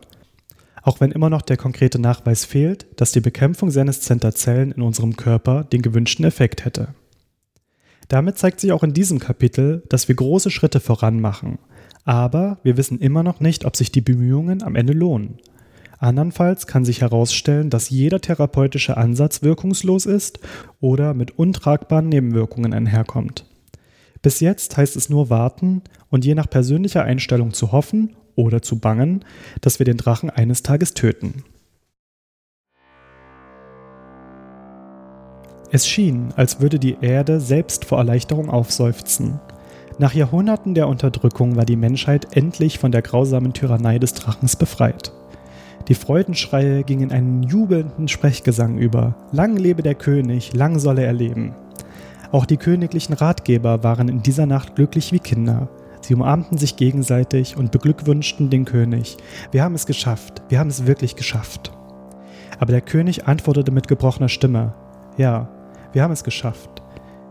auch 0.85 1.01
wenn 1.01 1.11
immer 1.11 1.31
noch 1.31 1.42
der 1.42 1.57
konkrete 1.57 1.99
Nachweis 1.99 2.44
fehlt, 2.44 2.87
dass 2.97 3.12
die 3.12 3.20
Bekämpfung 3.20 3.70
seneszenter 3.70 4.35
Zellen 4.35 4.70
in 4.70 4.83
unserem 4.83 5.16
Körper 5.16 5.64
den 5.64 5.83
gewünschten 5.83 6.27
Effekt 6.27 6.64
hätte. 6.64 6.88
Damit 8.09 8.37
zeigt 8.37 8.61
sich 8.61 8.70
auch 8.70 8.83
in 8.83 8.92
diesem 8.92 9.18
Kapitel, 9.18 9.83
dass 9.88 10.09
wir 10.09 10.14
große 10.14 10.51
Schritte 10.51 10.81
voran 10.81 11.20
machen, 11.20 11.59
aber 12.05 12.59
wir 12.62 12.77
wissen 12.77 13.01
immer 13.01 13.23
noch 13.23 13.40
nicht, 13.40 13.64
ob 13.64 13.77
sich 13.77 13.90
die 13.90 14.03
Bemühungen 14.03 14.62
am 14.62 14.77
Ende 14.77 14.92
lohnen. 14.92 15.38
Andernfalls 15.99 16.66
kann 16.66 16.85
sich 16.85 17.01
herausstellen, 17.01 17.70
dass 17.70 17.88
jeder 17.88 18.20
therapeutische 18.20 18.99
Ansatz 18.99 19.42
wirkungslos 19.42 20.05
ist 20.05 20.38
oder 20.81 21.14
mit 21.14 21.38
untragbaren 21.38 22.11
Nebenwirkungen 22.11 22.75
einherkommt. 22.75 23.47
Bis 24.20 24.40
jetzt 24.40 24.77
heißt 24.77 24.97
es 24.97 25.09
nur 25.09 25.31
warten 25.31 25.81
und 26.11 26.27
je 26.27 26.35
nach 26.35 26.51
persönlicher 26.51 27.05
Einstellung 27.05 27.55
zu 27.55 27.73
hoffen 27.73 28.16
oder 28.37 28.62
zu 28.62 28.79
bangen, 28.79 29.25
dass 29.61 29.79
wir 29.79 29.87
den 29.87 29.97
Drachen 29.97 30.31
eines 30.31 30.62
Tages 30.62 30.94
töten. 30.94 31.44
Es 35.70 35.88
schien, 35.88 36.33
als 36.37 36.61
würde 36.61 36.79
die 36.79 36.99
Erde 37.01 37.40
selbst 37.40 37.85
vor 37.85 37.99
Erleichterung 37.99 38.49
aufseufzen. 38.49 39.40
Nach 39.99 40.14
Jahrhunderten 40.14 40.75
der 40.75 40.88
Unterdrückung 40.88 41.57
war 41.57 41.64
die 41.64 41.77
Menschheit 41.77 42.37
endlich 42.37 42.79
von 42.79 42.92
der 42.92 43.03
grausamen 43.03 43.53
Tyrannei 43.53 43.99
des 43.99 44.14
Drachens 44.14 44.57
befreit. 44.57 45.12
Die 45.88 45.94
Freudenschreie 45.94 46.83
gingen 46.83 47.11
in 47.11 47.12
einen 47.12 47.42
jubelnden 47.42 48.09
Sprechgesang 48.09 48.79
über. 48.79 49.14
Lang 49.33 49.57
lebe 49.57 49.83
der 49.83 49.94
König, 49.94 50.55
lang 50.55 50.79
solle 50.79 51.05
er 51.05 51.12
leben. 51.12 51.55
Auch 52.33 52.47
die 52.47 52.57
königlichen 52.57 53.12
Ratgeber 53.12 53.85
waren 53.85 54.09
in 54.09 54.23
dieser 54.23 54.47
Nacht 54.47 54.77
glücklich 54.77 55.12
wie 55.12 55.18
Kinder. 55.18 55.68
Sie 56.04 56.12
umarmten 56.12 56.58
sich 56.58 56.76
gegenseitig 56.76 57.56
und 57.56 57.72
beglückwünschten 57.72 58.50
den 58.50 58.66
König. 58.66 59.16
Wir 59.52 59.64
haben 59.64 59.74
es 59.74 59.86
geschafft, 59.86 60.42
wir 60.50 60.58
haben 60.58 60.68
es 60.68 60.86
wirklich 60.86 61.16
geschafft. 61.16 61.72
Aber 62.58 62.72
der 62.72 62.82
König 62.82 63.26
antwortete 63.26 63.72
mit 63.72 63.88
gebrochener 63.88 64.28
Stimme. 64.28 64.74
Ja, 65.16 65.48
wir 65.94 66.02
haben 66.02 66.12
es 66.12 66.22
geschafft. 66.22 66.82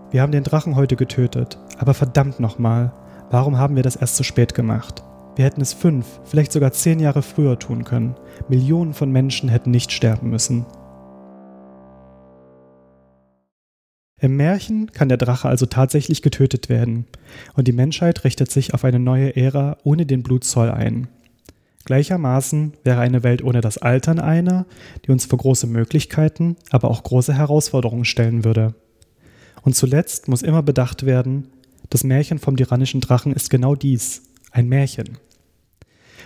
Wir 0.10 0.24
haben 0.24 0.32
den 0.32 0.44
Drachen 0.44 0.76
heute 0.76 0.96
getötet, 0.96 1.60
aber 1.78 1.94
verdammt 1.94 2.40
nochmal, 2.40 2.92
warum 3.30 3.60
haben 3.60 3.76
wir 3.76 3.84
das 3.84 3.96
erst 3.96 4.16
so 4.16 4.24
spät 4.24 4.56
gemacht? 4.56 5.04
Wir 5.36 5.46
hätten 5.46 5.62
es 5.62 5.74
fünf, 5.74 6.08
vielleicht 6.24 6.52
sogar 6.52 6.72
zehn 6.72 7.00
Jahre 7.00 7.22
früher 7.22 7.60
tun 7.60 7.84
können. 7.84 8.16
Millionen 8.50 8.96
von 8.96 9.12
Menschen 9.12 9.50
hätten 9.50 9.70
nicht 9.70 9.92
sterben 9.92 10.32
müssen. 10.32 10.66
Im 14.24 14.38
Märchen 14.38 14.90
kann 14.94 15.10
der 15.10 15.18
Drache 15.18 15.50
also 15.50 15.66
tatsächlich 15.66 16.22
getötet 16.22 16.70
werden, 16.70 17.08
und 17.56 17.68
die 17.68 17.74
Menschheit 17.74 18.24
richtet 18.24 18.50
sich 18.50 18.74
auf 18.74 18.86
eine 18.86 18.98
neue 18.98 19.36
Ära 19.36 19.76
ohne 19.84 20.06
den 20.06 20.24
Blutzoll 20.24 20.72
ein. 20.72 21.10
Gleichermaßen 21.84 22.72
wäre 22.86 23.02
eine 23.02 23.24
Welt 23.24 23.44
ohne 23.44 23.60
das 23.60 23.80
Altern 23.80 24.20
eine, 24.20 24.66
die 25.06 25.12
uns 25.12 25.26
vor 25.26 25.40
große 25.40 25.68
Möglichkeiten, 25.68 26.56
aber 26.70 26.90
auch 26.90 27.04
große 27.04 27.34
Herausforderungen 27.34 28.06
stellen 28.06 28.46
würde. 28.46 28.76
Und 29.62 29.76
zuletzt 29.76 30.30
muss 30.30 30.42
immer 30.42 30.64
bedacht 30.64 31.06
werden, 31.06 31.50
das 31.90 32.06
Märchen 32.06 32.40
vom 32.40 32.56
tyrannischen 32.56 33.02
Drachen 33.02 33.34
ist 33.34 33.50
genau 33.50 33.76
dies, 33.76 34.22
ein 34.52 34.70
Märchen. 34.70 35.18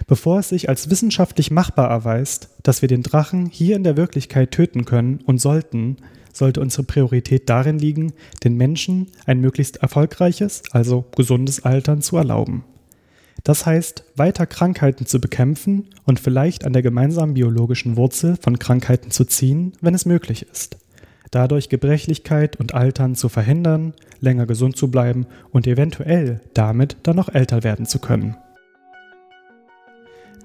Bevor 0.05 0.37
es 0.37 0.49
sich 0.49 0.69
als 0.69 0.91
wissenschaftlich 0.91 1.49
machbar 1.49 1.89
erweist, 1.89 2.49
dass 2.61 2.83
wir 2.83 2.89
den 2.89 3.01
Drachen 3.01 3.47
hier 3.47 3.75
in 3.75 3.83
der 3.83 3.97
Wirklichkeit 3.97 4.51
töten 4.51 4.85
können 4.85 5.19
und 5.25 5.41
sollten, 5.41 5.97
sollte 6.37 6.61
unsere 6.61 6.83
Priorität 6.83 7.49
darin 7.49 7.79
liegen, 7.79 8.13
den 8.43 8.55
Menschen 8.55 9.07
ein 9.25 9.41
möglichst 9.41 9.77
erfolgreiches, 9.77 10.63
also 10.71 11.05
gesundes 11.15 11.65
Altern 11.65 12.01
zu 12.01 12.17
erlauben. 12.17 12.63
Das 13.43 13.65
heißt, 13.65 14.03
weiter 14.15 14.45
Krankheiten 14.45 15.05
zu 15.05 15.21
bekämpfen 15.21 15.87
und 16.05 16.19
vielleicht 16.19 16.65
an 16.65 16.73
der 16.73 16.81
gemeinsamen 16.81 17.33
biologischen 17.33 17.95
Wurzel 17.95 18.37
von 18.41 18.59
Krankheiten 18.59 19.11
zu 19.11 19.25
ziehen, 19.25 19.73
wenn 19.81 19.93
es 19.93 20.05
möglich 20.05 20.45
ist. 20.51 20.77
Dadurch 21.31 21.69
Gebrechlichkeit 21.69 22.55
und 22.57 22.73
Altern 22.73 23.15
zu 23.15 23.29
verhindern, 23.29 23.93
länger 24.19 24.45
gesund 24.45 24.77
zu 24.77 24.89
bleiben 24.89 25.27
und 25.51 25.67
eventuell 25.67 26.41
damit 26.53 26.97
dann 27.03 27.15
noch 27.15 27.33
älter 27.33 27.63
werden 27.63 27.85
zu 27.85 27.99
können. 27.99 28.37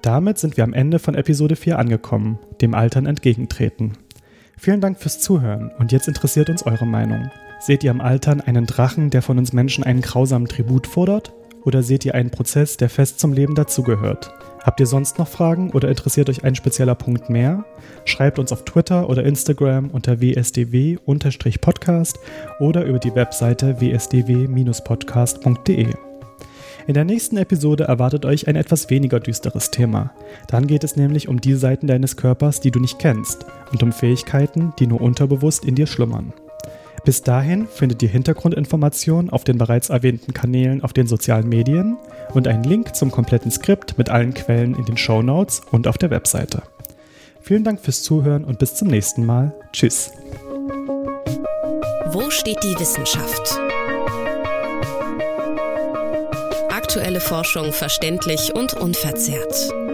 Damit 0.01 0.37
sind 0.37 0.57
wir 0.57 0.65
am 0.65 0.73
Ende 0.73 0.99
von 0.99 1.15
Episode 1.15 1.55
4 1.55 1.79
angekommen, 1.79 2.37
dem 2.61 2.73
Altern 2.73 3.05
entgegentreten. 3.05 3.93
Vielen 4.63 4.79
Dank 4.79 4.97
fürs 4.97 5.19
Zuhören 5.19 5.71
und 5.77 5.91
jetzt 5.91 6.07
interessiert 6.07 6.49
uns 6.49 6.65
eure 6.65 6.85
Meinung. 6.85 7.29
Seht 7.59 7.83
ihr 7.83 7.91
am 7.91 7.99
Altern 7.99 8.39
einen 8.39 8.65
Drachen, 8.65 9.09
der 9.09 9.21
von 9.21 9.37
uns 9.37 9.51
Menschen 9.51 9.83
einen 9.83 9.99
grausamen 9.99 10.47
Tribut 10.47 10.87
fordert? 10.87 11.33
Oder 11.65 11.83
seht 11.83 12.05
ihr 12.05 12.15
einen 12.15 12.29
Prozess, 12.29 12.77
der 12.77 12.87
fest 12.87 13.19
zum 13.19 13.33
Leben 13.33 13.55
dazugehört? 13.55 14.33
Habt 14.63 14.79
ihr 14.79 14.85
sonst 14.85 15.19
noch 15.19 15.27
Fragen 15.27 15.71
oder 15.71 15.89
interessiert 15.89 16.29
euch 16.29 16.45
ein 16.45 16.55
spezieller 16.55 16.95
Punkt 16.95 17.29
mehr? 17.29 17.65
Schreibt 18.05 18.39
uns 18.39 18.53
auf 18.53 18.63
Twitter 18.63 19.09
oder 19.09 19.25
Instagram 19.25 19.89
unter 19.89 20.21
wsdw-podcast 20.21 22.17
oder 22.61 22.85
über 22.85 22.99
die 22.99 23.15
Webseite 23.15 23.81
wsdw-podcast.de. 23.81 26.12
In 26.85 26.93
der 26.95 27.05
nächsten 27.05 27.37
Episode 27.37 27.85
erwartet 27.85 28.25
euch 28.25 28.47
ein 28.47 28.55
etwas 28.55 28.89
weniger 28.89 29.19
düsteres 29.19 29.71
Thema. 29.71 30.11
Dann 30.47 30.67
geht 30.67 30.83
es 30.83 30.97
nämlich 30.97 31.29
um 31.29 31.39
die 31.39 31.55
Seiten 31.55 31.87
deines 31.87 32.17
Körpers, 32.17 32.59
die 32.59 32.71
du 32.71 32.79
nicht 32.79 32.99
kennst 32.99 33.45
und 33.71 33.81
um 33.83 33.93
Fähigkeiten, 33.93 34.73
die 34.79 34.87
nur 34.87 34.99
unterbewusst 34.99 35.63
in 35.63 35.75
dir 35.75 35.87
schlummern. 35.87 36.33
Bis 37.05 37.21
dahin 37.21 37.67
findet 37.67 38.01
ihr 38.01 38.09
Hintergrundinformationen 38.09 39.29
auf 39.29 39.43
den 39.43 39.57
bereits 39.57 39.89
erwähnten 39.89 40.33
Kanälen 40.33 40.83
auf 40.83 40.93
den 40.93 41.07
sozialen 41.07 41.49
Medien 41.49 41.97
und 42.33 42.47
einen 42.47 42.63
Link 42.63 42.95
zum 42.95 43.11
kompletten 43.11 43.51
Skript 43.51 43.97
mit 43.97 44.09
allen 44.09 44.33
Quellen 44.33 44.75
in 44.75 44.85
den 44.85 44.97
Show 44.97 45.21
Notes 45.21 45.61
und 45.71 45.87
auf 45.87 45.97
der 45.97 46.11
Webseite. 46.11 46.63
Vielen 47.41 47.65
Dank 47.65 47.81
fürs 47.81 48.03
Zuhören 48.03 48.45
und 48.45 48.59
bis 48.59 48.75
zum 48.75 48.87
nächsten 48.87 49.25
Mal. 49.25 49.53
Tschüss. 49.73 50.11
Wo 52.11 52.29
steht 52.29 52.63
die 52.63 52.79
Wissenschaft? 52.79 53.59
Aktuelle 56.93 57.21
Forschung 57.21 57.73
verständlich 57.73 58.53
und 58.53 58.75
unverzerrt. 58.75 59.92